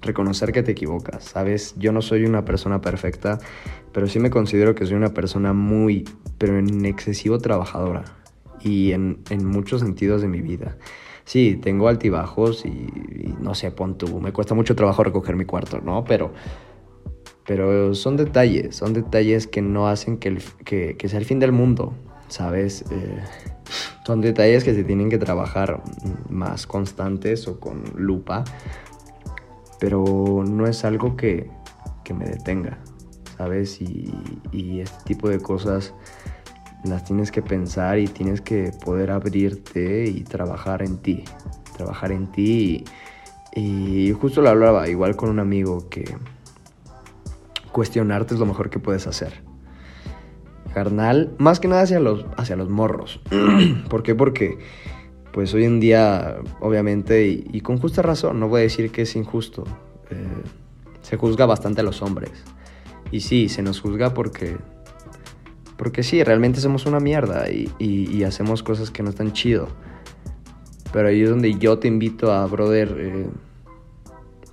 reconocer 0.00 0.52
que 0.52 0.62
te 0.62 0.72
equivocas, 0.72 1.24
¿sabes? 1.24 1.74
Yo 1.78 1.92
no 1.92 2.02
soy 2.02 2.24
una 2.24 2.44
persona 2.44 2.80
perfecta, 2.80 3.38
pero 3.92 4.06
sí 4.06 4.18
me 4.18 4.30
considero 4.30 4.74
que 4.74 4.86
soy 4.86 4.96
una 4.96 5.14
persona 5.14 5.52
muy, 5.52 6.04
pero 6.38 6.58
en 6.58 6.84
excesivo 6.84 7.38
trabajadora 7.38 8.04
y 8.60 8.92
en, 8.92 9.18
en 9.30 9.46
muchos 9.46 9.80
sentidos 9.80 10.22
de 10.22 10.28
mi 10.28 10.40
vida 10.40 10.76
sí, 11.24 11.58
tengo 11.60 11.88
altibajos 11.88 12.64
y, 12.64 13.34
no 13.40 13.54
sé, 13.54 13.70
pon 13.70 13.96
tú, 13.96 14.20
me 14.20 14.32
cuesta 14.32 14.54
mucho 14.54 14.74
trabajo 14.74 15.04
recoger 15.04 15.36
mi 15.36 15.44
cuarto, 15.44 15.80
¿no? 15.80 16.04
Pero, 16.04 16.32
pero 17.46 17.94
son 17.94 18.16
detalles, 18.16 18.76
son 18.76 18.92
detalles 18.92 19.46
que 19.46 19.62
no 19.62 19.88
hacen 19.88 20.18
que, 20.18 20.38
que, 20.64 21.08
sea 21.08 21.18
el 21.18 21.24
fin 21.24 21.38
del 21.38 21.52
mundo, 21.52 21.94
¿sabes? 22.28 22.84
Eh, 22.90 23.22
son 24.06 24.20
detalles 24.20 24.64
que 24.64 24.74
se 24.74 24.84
tienen 24.84 25.10
que 25.10 25.18
trabajar 25.18 25.82
más 26.28 26.66
constantes 26.66 27.46
o 27.48 27.60
con 27.60 27.82
lupa, 27.96 28.44
pero 29.78 30.44
no 30.46 30.66
es 30.66 30.84
algo 30.84 31.16
que, 31.16 31.50
que 32.04 32.14
me 32.14 32.26
detenga, 32.26 32.78
¿sabes? 33.36 33.80
Y, 33.80 34.12
y 34.52 34.80
este 34.80 35.04
tipo 35.04 35.28
de 35.28 35.40
cosas 35.40 35.94
las 36.84 37.04
tienes 37.04 37.30
que 37.30 37.42
pensar 37.42 37.98
y 37.98 38.06
tienes 38.08 38.40
que 38.40 38.72
poder 38.84 39.10
abrirte 39.10 40.04
y 40.06 40.24
trabajar 40.24 40.82
en 40.82 40.98
ti. 40.98 41.24
Trabajar 41.76 42.12
en 42.12 42.30
ti. 42.30 42.84
Y, 43.54 44.12
justo 44.12 44.40
lo 44.40 44.48
hablaba 44.48 44.88
igual 44.88 45.14
con 45.16 45.28
un 45.28 45.38
amigo 45.38 45.88
que 45.88 46.04
cuestionarte 47.70 48.34
es 48.34 48.40
lo 48.40 48.46
mejor 48.46 48.70
que 48.70 48.78
puedes 48.78 49.06
hacer. 49.06 49.42
Carnal, 50.72 51.34
más 51.38 51.60
que 51.60 51.68
nada 51.68 51.82
hacia 51.82 52.00
los, 52.00 52.26
hacia 52.36 52.56
los 52.56 52.68
morros. 52.68 53.20
¿Por 53.88 54.02
qué? 54.02 54.14
Porque 54.14 54.58
pues 55.32 55.54
hoy 55.54 55.64
en 55.64 55.80
día, 55.80 56.36
obviamente, 56.60 57.26
y, 57.26 57.60
con 57.62 57.78
justa 57.78 58.02
razón, 58.02 58.38
no 58.38 58.48
voy 58.48 58.60
a 58.60 58.62
decir 58.64 58.90
que 58.90 59.02
es 59.02 59.16
injusto, 59.16 59.64
eh, 60.10 60.42
se 61.00 61.16
juzga 61.16 61.46
bastante 61.46 61.80
a 61.80 61.84
los 61.84 62.02
hombres. 62.02 62.30
Y 63.10 63.20
sí, 63.20 63.48
se 63.48 63.62
nos 63.62 63.80
juzga 63.80 64.12
porque 64.12 64.56
porque 65.82 66.04
sí, 66.04 66.22
realmente 66.22 66.60
somos 66.60 66.86
una 66.86 67.00
mierda 67.00 67.46
y, 67.50 68.22
hacemos 68.22 68.62
cosas 68.62 68.92
que 68.92 69.02
no 69.02 69.10
están 69.10 69.32
chido. 69.32 69.66
Pero 70.92 71.08
ahí 71.08 71.22
es 71.22 71.28
donde 71.28 71.54
yo 71.54 71.80
te 71.80 71.88
invito 71.88 72.30
a, 72.30 72.46
brother, 72.46 72.96
eh, 73.00 73.26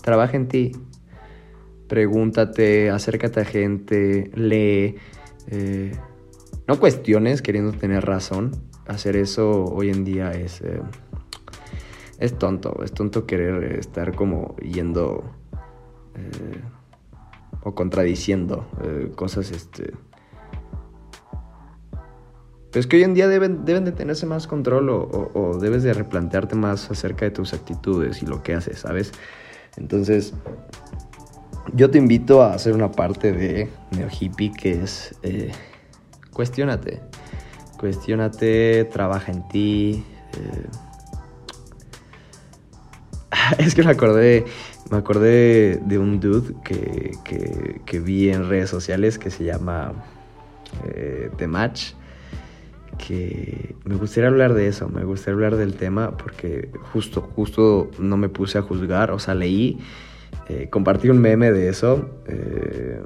trabaja 0.02 0.38
en 0.38 0.48
ti. 0.48 0.72
Pregúntate, 1.88 2.90
acércate 2.90 3.42
a 3.42 3.46
gente, 3.46 4.32
lee. 4.34 4.96
Eh, 5.48 5.92
no 6.68 6.80
cuestiones 6.80 7.42
queriendo 7.42 7.72
tener 7.74 8.06
razón. 8.06 8.52
Hacer 8.88 9.16
eso 9.16 9.66
hoy 9.66 9.90
en 9.90 10.04
día 10.04 10.32
es... 10.32 10.62
Eh, 10.62 10.82
es 12.20 12.38
tonto, 12.38 12.84
es 12.84 12.92
tonto 12.92 13.26
querer 13.26 13.80
estar 13.80 14.14
como 14.14 14.58
yendo 14.58 15.24
o 17.64 17.74
contradiciendo 17.76 18.68
cosas 19.16 19.52
este, 19.52 19.94
pero 22.72 22.82
es 22.82 22.88
que 22.88 22.98
hoy 22.98 23.04
en 23.04 23.14
día 23.16 23.28
deben, 23.28 23.66
deben 23.66 23.84
de 23.84 23.92
tenerse 23.92 24.26
más 24.28 24.46
control 24.46 24.90
o, 24.90 25.58
debes 25.60 25.82
de 25.84 25.94
replantearte 25.94 26.56
más 26.56 26.92
acerca 26.92 27.26
de 27.26 27.32
tus 27.32 27.54
actitudes 27.54 28.22
y 28.22 28.28
lo 28.28 28.44
que 28.44 28.54
haces, 28.54 28.80
¿sabes? 28.80 29.12
Entonces, 29.76 30.34
yo 31.74 31.90
te 31.90 31.98
invito 31.98 32.42
a 32.42 32.54
hacer 32.54 32.74
una 32.74 32.92
parte 32.92 33.32
de 33.32 33.70
Neo 33.92 34.08
Hippie 34.10 34.52
que 34.52 34.84
es 34.84 35.16
eh, 35.24 35.52
cuestionate. 36.34 37.02
Cuestionate, 37.78 38.86
trabaja 38.86 39.32
en 39.32 39.48
ti. 39.48 40.04
Eh. 40.34 40.68
Es 43.58 43.74
que 43.74 43.84
me 43.84 43.92
acordé, 43.92 44.46
me 44.92 44.98
acordé 44.98 45.80
de 45.84 45.98
un 45.98 46.20
dude 46.20 46.54
que, 46.64 47.12
que, 47.86 48.00
vi 48.00 48.30
en 48.30 48.48
redes 48.48 48.70
sociales 48.70 49.18
que 49.18 49.32
se 49.32 49.44
llama 49.44 49.94
eh, 50.86 51.32
The 51.38 51.48
Match 51.48 51.94
que 53.00 53.76
me 53.86 53.96
gustaría 53.96 54.30
hablar 54.30 54.54
de 54.54 54.68
eso, 54.68 54.90
me 54.90 55.04
gustaría 55.04 55.36
hablar 55.36 55.56
del 55.56 55.76
tema 55.76 56.12
porque 56.18 56.70
justo, 56.92 57.22
justo 57.22 57.90
no 57.98 58.18
me 58.18 58.30
puse 58.30 58.58
a 58.58 58.62
juzgar, 58.62 59.12
o 59.12 59.20
sea, 59.20 59.34
leí, 59.34 59.80
eh, 60.50 60.68
compartí 60.70 61.10
un 61.10 61.20
meme 61.20 61.52
de 61.52 61.70
eso, 61.70 62.10
eh, 62.28 63.02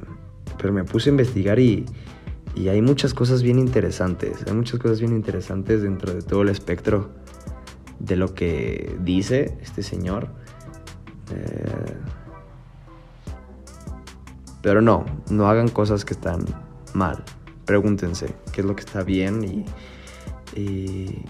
pero 0.58 0.74
me 0.74 0.84
puse 0.84 1.10
a 1.10 1.12
investigar 1.12 1.60
y, 1.60 1.86
y, 2.56 2.70
hay 2.70 2.82
muchas 2.82 3.14
cosas 3.14 3.44
bien 3.44 3.60
interesantes, 3.60 4.44
hay 4.48 4.54
muchas 4.54 4.80
cosas 4.80 5.00
bien 5.00 5.14
interesantes 5.14 5.82
dentro 5.82 6.14
de 6.14 6.22
todo 6.22 6.42
el 6.42 6.50
espectro 6.50 7.12
de 8.00 8.16
lo 8.16 8.34
que 8.34 8.96
dice 9.02 9.58
este 9.62 9.84
señor. 9.84 10.30
Eh, 11.32 11.94
pero 14.62 14.82
no, 14.82 15.06
no 15.30 15.48
hagan 15.48 15.68
cosas 15.68 16.06
que 16.06 16.14
están 16.14 16.46
mal 16.94 17.24
pregúntense 17.66 18.36
qué 18.52 18.62
es 18.62 18.68
lo 18.68 18.76
que 18.76 18.82
está 18.82 19.04
bien 19.04 19.44
y, 19.44 19.66
y, 20.60 21.24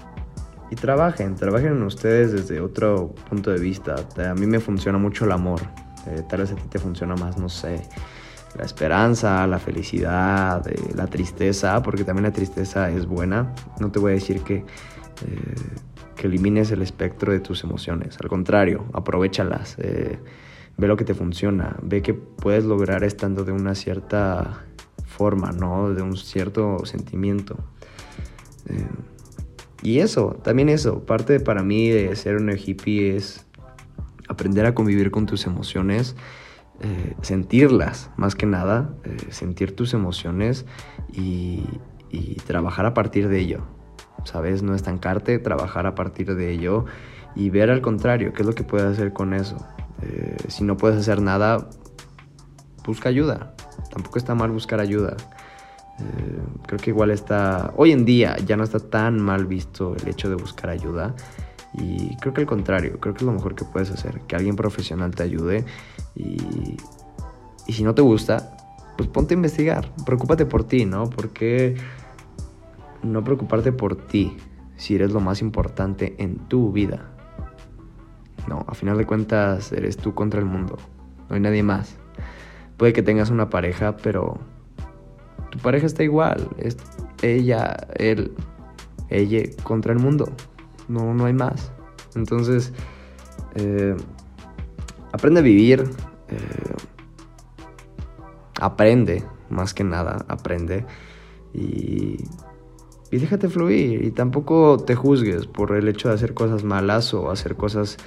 trabajen, 0.81 1.35
trabajen 1.35 1.73
en 1.73 1.83
ustedes 1.83 2.31
desde 2.31 2.59
otro 2.59 3.13
punto 3.29 3.51
de 3.51 3.59
vista. 3.59 3.95
A 4.17 4.33
mí 4.33 4.47
me 4.47 4.59
funciona 4.59 4.97
mucho 4.97 5.25
el 5.25 5.31
amor, 5.31 5.61
eh, 6.07 6.23
tal 6.27 6.41
vez 6.41 6.51
a 6.51 6.55
ti 6.55 6.63
te 6.69 6.79
funciona 6.79 7.15
más, 7.15 7.37
no 7.37 7.49
sé, 7.49 7.81
la 8.57 8.65
esperanza, 8.65 9.45
la 9.47 9.59
felicidad, 9.59 10.67
eh, 10.67 10.93
la 10.95 11.07
tristeza, 11.07 11.81
porque 11.81 12.03
también 12.03 12.23
la 12.23 12.33
tristeza 12.33 12.89
es 12.89 13.05
buena. 13.05 13.53
No 13.79 13.91
te 13.91 13.99
voy 13.99 14.11
a 14.11 14.15
decir 14.15 14.41
que, 14.41 14.55
eh, 14.55 14.65
que 16.15 16.27
elimines 16.27 16.71
el 16.71 16.81
espectro 16.81 17.31
de 17.31 17.39
tus 17.39 17.63
emociones, 17.63 18.17
al 18.21 18.29
contrario, 18.29 18.85
aprovechalas. 18.93 19.77
ve 19.77 20.87
lo 20.87 20.97
que 20.97 21.05
te 21.05 21.13
funciona, 21.13 21.77
ve 21.83 22.01
que 22.01 22.13
puedes 22.13 22.65
lograr 22.65 23.03
estando 23.03 23.43
de 23.43 23.51
una 23.51 23.75
cierta 23.75 24.63
forma, 25.05 25.51
¿no? 25.51 25.93
De 25.93 26.01
un 26.01 26.17
cierto 26.17 26.83
sentimiento. 26.85 27.57
Y 29.83 29.99
eso, 29.99 30.39
también 30.41 30.69
eso, 30.69 31.05
parte 31.05 31.39
para 31.41 31.61
mí 31.61 31.89
de 31.89 32.15
ser 32.15 32.37
un 32.37 32.49
hippie 32.49 33.17
es 33.17 33.45
aprender 34.33 34.65
a 34.65 34.75
convivir 34.75 35.11
con 35.11 35.25
tus 35.25 35.45
emociones, 35.45 36.15
eh, 36.81 37.15
sentirlas 37.21 38.09
más 38.17 38.35
que 38.35 38.45
nada, 38.45 38.93
eh, 39.03 39.17
sentir 39.29 39.75
tus 39.75 39.93
emociones 39.93 40.65
y, 41.11 41.63
trabajar 42.45 42.85
a 42.85 42.93
partir 42.93 43.27
de 43.29 43.39
ello. 43.39 43.63
¿sabes? 44.25 44.61
No 44.61 44.75
estancarte, 44.75 45.39
trabajar 45.39 45.87
a 45.87 45.95
partir 45.95 46.35
de 46.35 46.51
ello 46.51 46.85
y 47.35 47.49
ver 47.49 47.71
al 47.71 47.81
contrario, 47.81 48.33
qué 48.33 48.43
es 48.43 48.45
lo 48.45 48.53
que 48.53 48.63
puedes 48.63 48.85
hacer 48.85 49.13
con 49.13 49.33
eso. 49.33 49.57
Eh, 50.01 50.37
si 50.49 50.63
no 50.63 50.77
puedes 50.77 50.99
hacer 50.99 51.21
nada, 51.21 51.69
busca 52.85 53.09
ayuda. 53.09 53.55
Tampoco 53.91 54.19
está 54.19 54.35
mal 54.35 54.51
buscar 54.51 54.79
ayuda. 54.79 55.17
Creo 56.67 56.79
que 56.79 56.89
igual 56.89 57.11
está, 57.11 57.73
hoy 57.77 57.91
en 57.91 58.05
día 58.05 58.35
ya 58.45 58.57
no 58.57 58.63
está 58.63 58.79
tan 58.79 59.19
mal 59.19 59.45
visto 59.45 59.95
el 59.95 60.07
hecho 60.07 60.29
de 60.29 60.35
buscar 60.35 60.69
ayuda. 60.69 61.15
Y 61.73 62.15
creo 62.17 62.33
que 62.33 62.41
al 62.41 62.47
contrario, 62.47 62.99
creo 62.99 63.13
que 63.13 63.19
es 63.19 63.25
lo 63.25 63.31
mejor 63.31 63.55
que 63.55 63.65
puedes 63.65 63.89
hacer, 63.89 64.21
que 64.21 64.35
alguien 64.35 64.55
profesional 64.55 65.15
te 65.15 65.23
ayude. 65.23 65.65
Y, 66.15 66.77
y 67.65 67.73
si 67.73 67.83
no 67.83 67.95
te 67.95 68.01
gusta, 68.01 68.57
pues 68.97 69.09
ponte 69.09 69.33
a 69.33 69.37
investigar, 69.37 69.91
preocúpate 70.05 70.45
por 70.45 70.63
ti, 70.63 70.85
¿no? 70.85 71.09
Porque 71.09 71.75
no 73.01 73.23
preocuparte 73.23 73.71
por 73.71 73.95
ti 73.95 74.37
si 74.77 74.95
eres 74.95 75.11
lo 75.11 75.19
más 75.19 75.41
importante 75.41 76.15
en 76.17 76.37
tu 76.47 76.71
vida. 76.71 77.09
No, 78.47 78.65
a 78.67 78.73
final 78.73 78.97
de 78.97 79.05
cuentas 79.05 79.71
eres 79.71 79.97
tú 79.97 80.13
contra 80.13 80.39
el 80.39 80.45
mundo, 80.45 80.77
no 81.29 81.35
hay 81.35 81.41
nadie 81.41 81.63
más. 81.63 81.95
Puede 82.77 82.91
que 82.91 83.01
tengas 83.01 83.29
una 83.29 83.49
pareja, 83.49 83.95
pero 83.97 84.37
tu 85.49 85.59
pareja 85.59 85.85
está 85.85 86.03
igual, 86.03 86.49
es 86.57 86.77
ella, 87.21 87.77
él, 87.95 88.33
ella 89.09 89.43
contra 89.63 89.93
el 89.93 89.99
mundo, 89.99 90.29
no, 90.87 91.13
no 91.13 91.25
hay 91.25 91.33
más. 91.33 91.71
Entonces, 92.15 92.73
eh, 93.55 93.95
aprende 95.11 95.39
a 95.39 95.43
vivir, 95.43 95.83
eh, 96.29 96.75
aprende, 98.59 99.23
más 99.49 99.73
que 99.73 99.83
nada, 99.83 100.25
aprende 100.27 100.85
y, 101.53 102.17
y 103.11 103.17
déjate 103.17 103.47
fluir 103.49 104.03
y 104.03 104.11
tampoco 104.11 104.77
te 104.77 104.95
juzgues 104.95 105.45
por 105.47 105.75
el 105.75 105.87
hecho 105.87 106.09
de 106.09 106.15
hacer 106.15 106.33
cosas 106.33 106.63
malas 106.63 107.13
o 107.13 107.29
hacer 107.29 107.55
cosas 107.55 107.97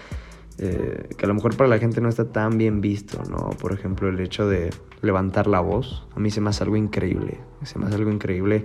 eh, 0.58 1.10
que 1.16 1.26
a 1.26 1.28
lo 1.28 1.34
mejor 1.34 1.54
para 1.56 1.68
la 1.68 1.78
gente 1.78 2.00
no 2.00 2.08
está 2.08 2.32
tan 2.32 2.56
bien 2.56 2.80
visto, 2.80 3.22
¿no? 3.28 3.50
Por 3.60 3.72
ejemplo, 3.72 4.08
el 4.08 4.18
hecho 4.20 4.48
de 4.48 4.70
levantar 5.02 5.46
la 5.46 5.60
voz, 5.60 6.06
a 6.16 6.18
mí 6.18 6.30
se 6.30 6.40
me 6.40 6.48
hace 6.48 6.64
algo 6.64 6.76
increíble, 6.76 7.38
se 7.62 7.78
me 7.78 7.86
hace 7.86 7.96
algo 7.96 8.10
increíble 8.10 8.64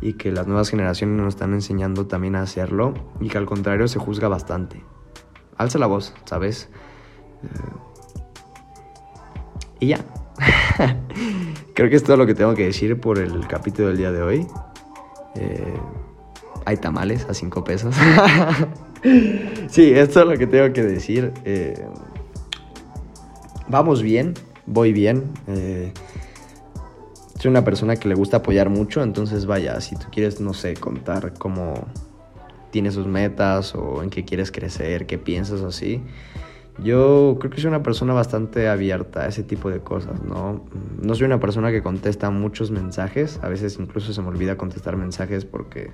y 0.00 0.14
que 0.14 0.32
las 0.32 0.46
nuevas 0.46 0.70
generaciones 0.70 1.16
nos 1.16 1.34
están 1.34 1.52
enseñando 1.52 2.06
también 2.06 2.36
a 2.36 2.42
hacerlo 2.42 2.94
y 3.20 3.28
que 3.28 3.38
al 3.38 3.46
contrario 3.46 3.88
se 3.88 3.98
juzga 3.98 4.28
bastante. 4.28 4.82
Alza 5.56 5.78
la 5.78 5.86
voz, 5.86 6.14
¿sabes? 6.24 6.68
Eh, 7.42 7.90
y 9.80 9.86
ya. 9.88 10.04
Creo 11.74 11.90
que 11.90 11.96
es 11.96 12.04
todo 12.04 12.16
lo 12.16 12.26
que 12.26 12.34
tengo 12.34 12.54
que 12.54 12.64
decir 12.66 12.98
por 13.00 13.18
el 13.18 13.46
capítulo 13.46 13.88
del 13.88 13.96
día 13.98 14.12
de 14.12 14.22
hoy. 14.22 14.46
Eh, 15.34 15.74
hay 16.64 16.76
tamales 16.76 17.26
a 17.26 17.34
5 17.34 17.64
pesos. 17.64 17.94
sí, 19.68 19.92
esto 19.92 20.20
es 20.20 20.26
lo 20.26 20.38
que 20.38 20.46
tengo 20.46 20.72
que 20.72 20.82
decir. 20.82 21.32
Eh, 21.44 21.86
vamos 23.68 24.02
bien, 24.02 24.34
voy 24.66 24.92
bien. 24.92 25.24
Soy 27.40 27.50
una 27.50 27.64
persona 27.64 27.96
que 27.96 28.06
le 28.06 28.14
gusta 28.14 28.38
apoyar 28.38 28.68
mucho, 28.68 29.02
entonces 29.02 29.46
vaya, 29.46 29.80
si 29.80 29.96
tú 29.96 30.08
quieres, 30.12 30.42
no 30.42 30.52
sé, 30.52 30.74
contar 30.74 31.32
cómo 31.38 31.86
tienes 32.70 32.92
sus 32.92 33.06
metas 33.06 33.74
o 33.74 34.02
en 34.02 34.10
qué 34.10 34.26
quieres 34.26 34.52
crecer, 34.52 35.06
qué 35.06 35.16
piensas 35.16 35.62
así. 35.62 36.02
Yo 36.84 37.38
creo 37.40 37.50
que 37.50 37.58
soy 37.58 37.68
una 37.68 37.82
persona 37.82 38.12
bastante 38.12 38.68
abierta 38.68 39.22
a 39.22 39.28
ese 39.28 39.42
tipo 39.42 39.70
de 39.70 39.80
cosas, 39.80 40.22
¿no? 40.22 40.66
No 41.00 41.14
soy 41.14 41.24
una 41.24 41.40
persona 41.40 41.70
que 41.70 41.82
contesta 41.82 42.28
muchos 42.28 42.70
mensajes, 42.70 43.40
a 43.42 43.48
veces 43.48 43.78
incluso 43.80 44.12
se 44.12 44.20
me 44.20 44.28
olvida 44.28 44.58
contestar 44.58 44.98
mensajes 44.98 45.46
porque 45.46 45.90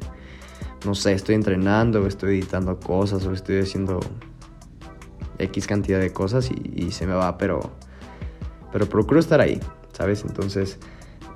no 0.84 0.96
sé, 0.96 1.12
estoy 1.12 1.36
entrenando, 1.36 2.02
o 2.02 2.08
estoy 2.08 2.38
editando 2.38 2.80
cosas, 2.80 3.24
o 3.24 3.32
estoy 3.32 3.60
haciendo 3.60 4.00
X 5.38 5.68
cantidad 5.68 6.00
de 6.00 6.12
cosas 6.12 6.50
y, 6.50 6.90
se 6.90 7.06
me 7.06 7.14
va, 7.14 7.38
pero, 7.38 7.60
pero 8.72 8.88
procuro 8.88 9.20
estar 9.20 9.40
ahí, 9.40 9.60
¿sabes? 9.92 10.24
Entonces, 10.24 10.80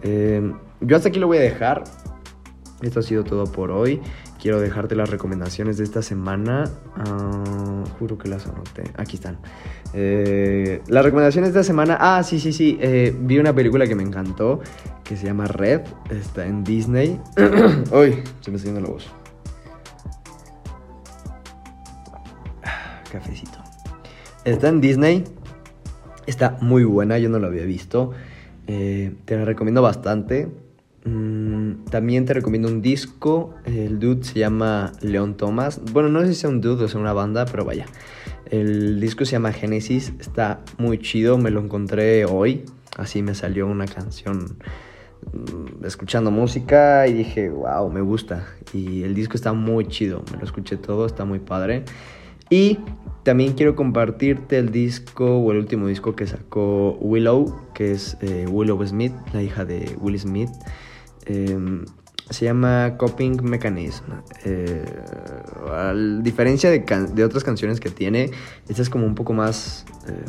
eh, 0.03 0.53
yo 0.81 0.97
hasta 0.97 1.09
aquí 1.09 1.19
lo 1.19 1.27
voy 1.27 1.39
a 1.39 1.43
dejar. 1.43 1.85
Esto 2.83 3.01
ha 3.01 3.03
sido 3.03 3.25
todo 3.25 3.45
por 3.45 3.71
hoy. 3.71 4.01
Quiero 4.41 4.59
dejarte 4.59 4.95
las 4.95 5.11
recomendaciones 5.11 5.77
de 5.77 5.85
esta 5.85 6.01
semana. 6.01 6.65
Ah, 6.97 7.85
juro 7.99 8.17
que 8.17 8.29
las 8.29 8.47
anoté. 8.47 8.85
Aquí 8.97 9.17
están. 9.17 9.39
Eh, 9.93 10.81
las 10.89 11.05
recomendaciones 11.05 11.53
de 11.53 11.61
esta 11.61 11.67
semana. 11.67 11.99
Ah, 12.01 12.23
sí, 12.23 12.41
sí, 12.41 12.53
sí. 12.53 12.79
Eh, 12.81 13.15
vi 13.21 13.39
una 13.39 13.55
película 13.55 13.87
que 13.87 13.95
me 13.95 14.03
encantó. 14.03 14.61
Que 15.05 15.17
se 15.17 15.27
llama 15.27 15.47
Red. 15.47 15.83
Está 16.09 16.47
en 16.47 16.65
Disney. 16.65 17.21
Uy, 17.93 18.23
se 18.41 18.51
me 18.51 18.57
está 18.57 18.69
yendo 18.69 18.81
la 18.81 18.89
voz. 18.89 19.11
cafecito. 23.11 23.59
Está 24.45 24.69
en 24.69 24.81
Disney. 24.81 25.25
Está 26.27 26.57
muy 26.61 26.85
buena, 26.85 27.19
yo 27.19 27.29
no 27.29 27.39
la 27.39 27.49
había 27.49 27.65
visto. 27.65 28.13
Eh, 28.73 29.13
te 29.25 29.37
la 29.37 29.45
recomiendo 29.45 29.83
bastante. 29.83 30.49
Mm, 31.05 31.87
también 31.91 32.25
te 32.25 32.35
recomiendo 32.35 32.69
un 32.69 32.81
disco. 32.83 33.57
El 33.65 33.99
dude 33.99 34.23
se 34.23 34.39
llama 34.39 34.93
León 35.01 35.37
Thomas. 35.37 35.81
Bueno, 35.93 36.09
no 36.09 36.21
sé 36.21 36.29
si 36.29 36.35
sea 36.37 36.51
un 36.51 36.61
dude 36.61 36.85
o 36.85 36.89
sea 36.89 37.01
una 37.01 37.13
banda, 37.13 37.47
pero 37.47 37.65
vaya. 37.65 37.87
El 38.49 39.01
disco 39.01 39.25
se 39.25 39.33
llama 39.33 39.51
Genesis. 39.51 40.13
Está 40.21 40.61
muy 40.79 40.99
chido. 40.99 41.37
Me 41.37 41.51
lo 41.51 41.61
encontré 41.61 42.27
hoy. 42.27 42.65
Así 42.97 43.23
me 43.23 43.35
salió 43.35 43.67
una 43.67 43.87
canción 43.87 44.59
mm, 45.33 45.85
escuchando 45.85 46.31
música 46.31 47.09
y 47.09 47.15
dije, 47.15 47.51
wow, 47.51 47.91
me 47.91 48.03
gusta. 48.03 48.47
Y 48.73 49.03
el 49.03 49.17
disco 49.17 49.35
está 49.35 49.53
muy 49.53 49.89
chido. 49.89 50.23
Me 50.31 50.39
lo 50.39 50.45
escuché 50.45 50.77
todo, 50.77 51.07
está 51.07 51.25
muy 51.25 51.41
padre. 51.41 51.83
Y 52.51 52.79
también 53.23 53.53
quiero 53.53 53.77
compartirte 53.77 54.59
el 54.59 54.73
disco 54.73 55.39
o 55.39 55.53
el 55.53 55.59
último 55.59 55.87
disco 55.87 56.17
que 56.17 56.27
sacó 56.27 56.93
Willow, 57.01 57.73
que 57.75 57.93
es 57.93 58.17
eh, 58.21 58.47
Willow 58.49 58.85
Smith, 58.87 59.13
la 59.33 59.43
hija 59.43 59.65
de 59.65 59.97
Will 60.01 60.19
Smith. 60.19 60.51
Em, 61.27 61.85
se 62.31 62.45
llama 62.45 62.97
Coping 62.97 63.43
Mechanism. 63.43 64.05
Eh, 64.45 64.85
a 65.71 65.93
diferencia 66.23 66.71
de, 66.71 66.79
de, 67.13 67.25
otras 67.25 67.45
canciones 67.45 67.81
que 67.81 67.91
tiene, 67.91 68.31
esta 68.69 68.83
es 68.83 68.89
como 68.89 69.05
un 69.05 69.15
poco 69.15 69.33
más 69.33 69.85
eh, 70.09 70.25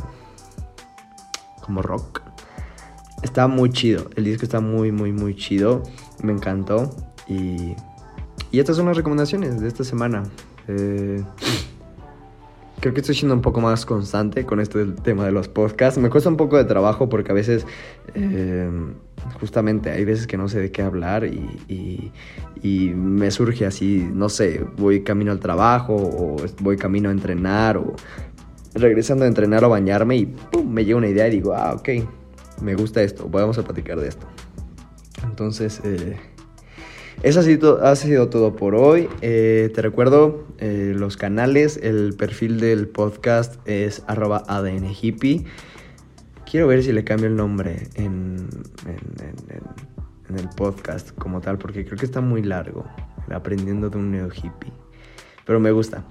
como 1.62 1.82
rock. 1.82 2.22
Está 3.22 3.48
muy 3.48 3.70
chido. 3.70 4.10
El 4.16 4.26
disco 4.26 4.44
está 4.44 4.60
muy, 4.60 4.92
muy, 4.92 5.14
muy 5.14 5.36
chido. 5.36 5.84
Me 6.24 6.34
encantó. 6.34 6.90
Y, 7.28 7.76
y 8.52 8.60
estas 8.60 8.76
son 8.76 8.88
las 8.88 8.98
recomendaciones 8.98 9.62
de 9.62 9.68
esta 9.68 9.84
semana. 9.84 10.24
Eh, 10.68 11.24
creo 12.82 12.94
que 12.94 13.00
estoy 13.00 13.16
siendo 13.16 13.36
un 13.36 13.42
poco 13.42 13.62
más 13.62 13.86
constante 13.86 14.46
con 14.46 14.60
este 14.60 14.86
tema 14.86 15.24
de 15.26 15.32
los 15.32 15.48
podcasts. 15.48 16.00
Me 16.00 16.10
cuesta 16.10 16.30
un 16.30 16.36
poco 16.36 16.58
de 16.58 16.66
trabajo 16.66 17.08
porque 17.08 17.32
a 17.32 17.36
veces, 17.36 17.66
eh, 18.16 18.70
justamente, 19.40 19.92
hay 19.92 20.04
veces 20.04 20.28
que 20.28 20.36
no 20.36 20.50
sé 20.50 20.60
de 20.60 20.72
qué 20.72 20.82
hablar 20.82 21.24
y, 21.26 22.12
me 22.64 23.32
surge 23.32 23.66
así, 23.66 24.08
no 24.14 24.30
sé, 24.30 24.66
voy 24.78 25.04
camino 25.04 25.32
al 25.32 25.40
trabajo 25.40 25.96
o 25.96 26.36
voy 26.60 26.78
camino 26.78 27.10
a 27.10 27.12
entrenar 27.12 27.78
o 27.78 27.96
regresando 28.74 29.26
a 29.26 29.28
entrenar 29.28 29.64
o 29.64 29.70
bañarme 29.70 30.18
y 30.18 30.36
me 30.66 30.84
llega 30.84 30.98
una 30.98 31.08
idea 31.08 31.28
y 31.28 31.32
digo, 31.32 31.54
ah, 31.54 31.74
ok, 31.74 31.90
me 32.62 32.76
gusta 32.76 33.02
esto, 33.02 33.28
vamos 33.30 33.58
a 33.58 33.64
platicar 33.64 34.00
de 34.00 34.10
esto. 34.10 34.26
Entonces, 35.24 35.82
eh, 35.84 36.18
eso 37.24 37.40
ha 37.40 37.44
sido, 37.44 37.86
ha 37.86 37.96
sido 37.96 38.30
todo 38.30 38.56
por 38.56 38.74
hoy. 38.74 39.08
Eh, 39.22 39.72
te 39.76 39.82
recuerdo 39.84 40.48
eh, 40.58 40.94
los 40.96 41.18
canales. 41.18 41.78
El 41.78 42.16
perfil 42.18 42.60
del 42.60 42.88
podcast 42.88 43.56
es 43.68 44.04
arroba 44.08 44.44
ADNHippie. 44.48 45.46
Quiero 46.50 46.68
ver 46.68 46.84
si 46.84 46.92
le 46.92 47.04
cambio 47.04 47.28
el 47.28 47.36
nombre 47.36 47.88
en, 47.94 48.50
el 50.36 50.50
podcast 50.56 51.12
como 51.12 51.42
tal, 51.42 51.60
porque 51.60 51.86
creo 51.86 51.98
que 51.98 52.06
está 52.06 52.22
muy 52.22 52.42
largo. 52.42 52.86
Aprendiendo 53.32 53.92
de 53.92 53.98
un 54.00 54.12
neo 54.12 54.30
hippie. 54.30 54.74
Pero 55.46 55.60
me 55.60 55.72
gusta. 55.72 56.04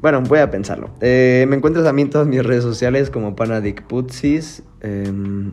Bueno, 0.00 0.20
voy 0.20 0.40
a 0.40 0.50
pensarlo. 0.50 0.90
Eh, 1.00 1.46
me 1.48 1.56
encuentras 1.56 1.84
también 1.84 2.08
en 2.08 2.12
todas 2.12 2.28
mis 2.28 2.44
redes 2.44 2.62
sociales 2.62 3.08
como 3.08 3.34
Panadicputsis. 3.34 4.62
Em, 4.80 5.52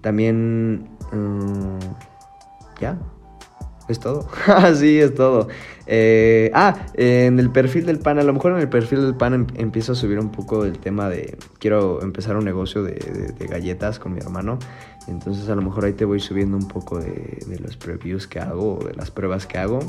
también... 0.00 0.88
¿Ya? 2.80 2.98
Es 3.88 4.00
todo. 4.00 4.26
sí, 4.74 4.98
es 4.98 5.14
todo. 5.14 5.48
Eh, 5.86 6.50
ah, 6.54 6.86
en 6.94 7.38
el 7.38 7.50
perfil 7.50 7.84
del 7.84 7.98
pan, 7.98 8.18
a 8.18 8.22
lo 8.22 8.32
mejor 8.32 8.52
en 8.52 8.58
el 8.58 8.68
perfil 8.68 9.02
del 9.02 9.14
pan 9.14 9.34
em, 9.34 9.46
empiezo 9.56 9.92
a 9.92 9.94
subir 9.94 10.18
un 10.18 10.30
poco 10.30 10.64
el 10.64 10.78
tema 10.78 11.10
de. 11.10 11.36
Quiero 11.58 12.02
empezar 12.02 12.36
un 12.36 12.44
negocio 12.44 12.82
de, 12.82 13.34
galletas 13.48 13.98
con 13.98 14.14
mi 14.14 14.20
hermano. 14.20 14.58
Entonces, 15.06 15.50
a 15.50 15.54
lo 15.54 15.60
mejor 15.60 15.84
ahí 15.84 15.92
te 15.92 16.06
voy 16.06 16.18
subiendo 16.18 16.56
un 16.56 16.66
poco 16.66 16.98
de, 16.98 17.58
los 17.60 17.76
previews 17.76 18.26
que 18.26 18.40
hago 18.40 18.78
de 18.86 18.94
las 18.94 19.10
pruebas 19.10 19.46
que 19.46 19.58
hago. 19.58 19.80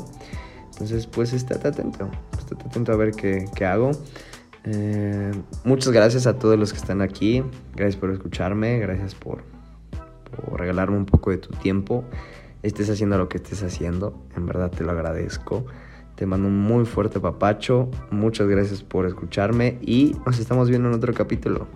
Entonces, 0.72 1.06
pues 1.06 1.32
estate 1.32 1.68
atento. 1.68 2.10
Estate 2.38 2.64
atento 2.66 2.92
a 2.92 2.96
ver 2.96 3.12
qué, 3.12 3.64
hago. 3.64 3.92
Eh, 4.64 5.32
muchas 5.64 5.90
gracias 5.90 6.26
a 6.26 6.38
todos 6.38 6.58
los 6.58 6.72
que 6.72 6.78
están 6.78 7.00
aquí. 7.00 7.42
Gracias 7.74 7.96
por 7.96 8.10
escucharme. 8.10 8.78
Gracias 8.78 9.14
por, 9.14 9.42
por 10.44 10.60
regalarme 10.60 10.98
un 10.98 11.06
poco 11.06 11.30
de 11.30 11.38
tu 11.38 11.54
tiempo 11.54 12.04
estés 12.62 12.90
haciendo 12.90 13.18
lo 13.18 13.28
que 13.28 13.38
estés 13.38 13.62
haciendo, 13.62 14.26
en 14.36 14.46
verdad 14.46 14.70
te 14.70 14.84
lo 14.84 14.92
agradezco. 14.92 15.66
Te 16.16 16.24
mando 16.24 16.48
un 16.48 16.58
muy 16.58 16.86
fuerte 16.86 17.20
papacho. 17.20 17.90
Muchas 18.10 18.48
gracias 18.48 18.82
por 18.82 19.04
escucharme 19.06 19.78
y 19.82 20.16
nos 20.24 20.38
estamos 20.38 20.70
viendo 20.70 20.88
en 20.88 20.94
otro 20.94 21.12
capítulo. 21.12 21.68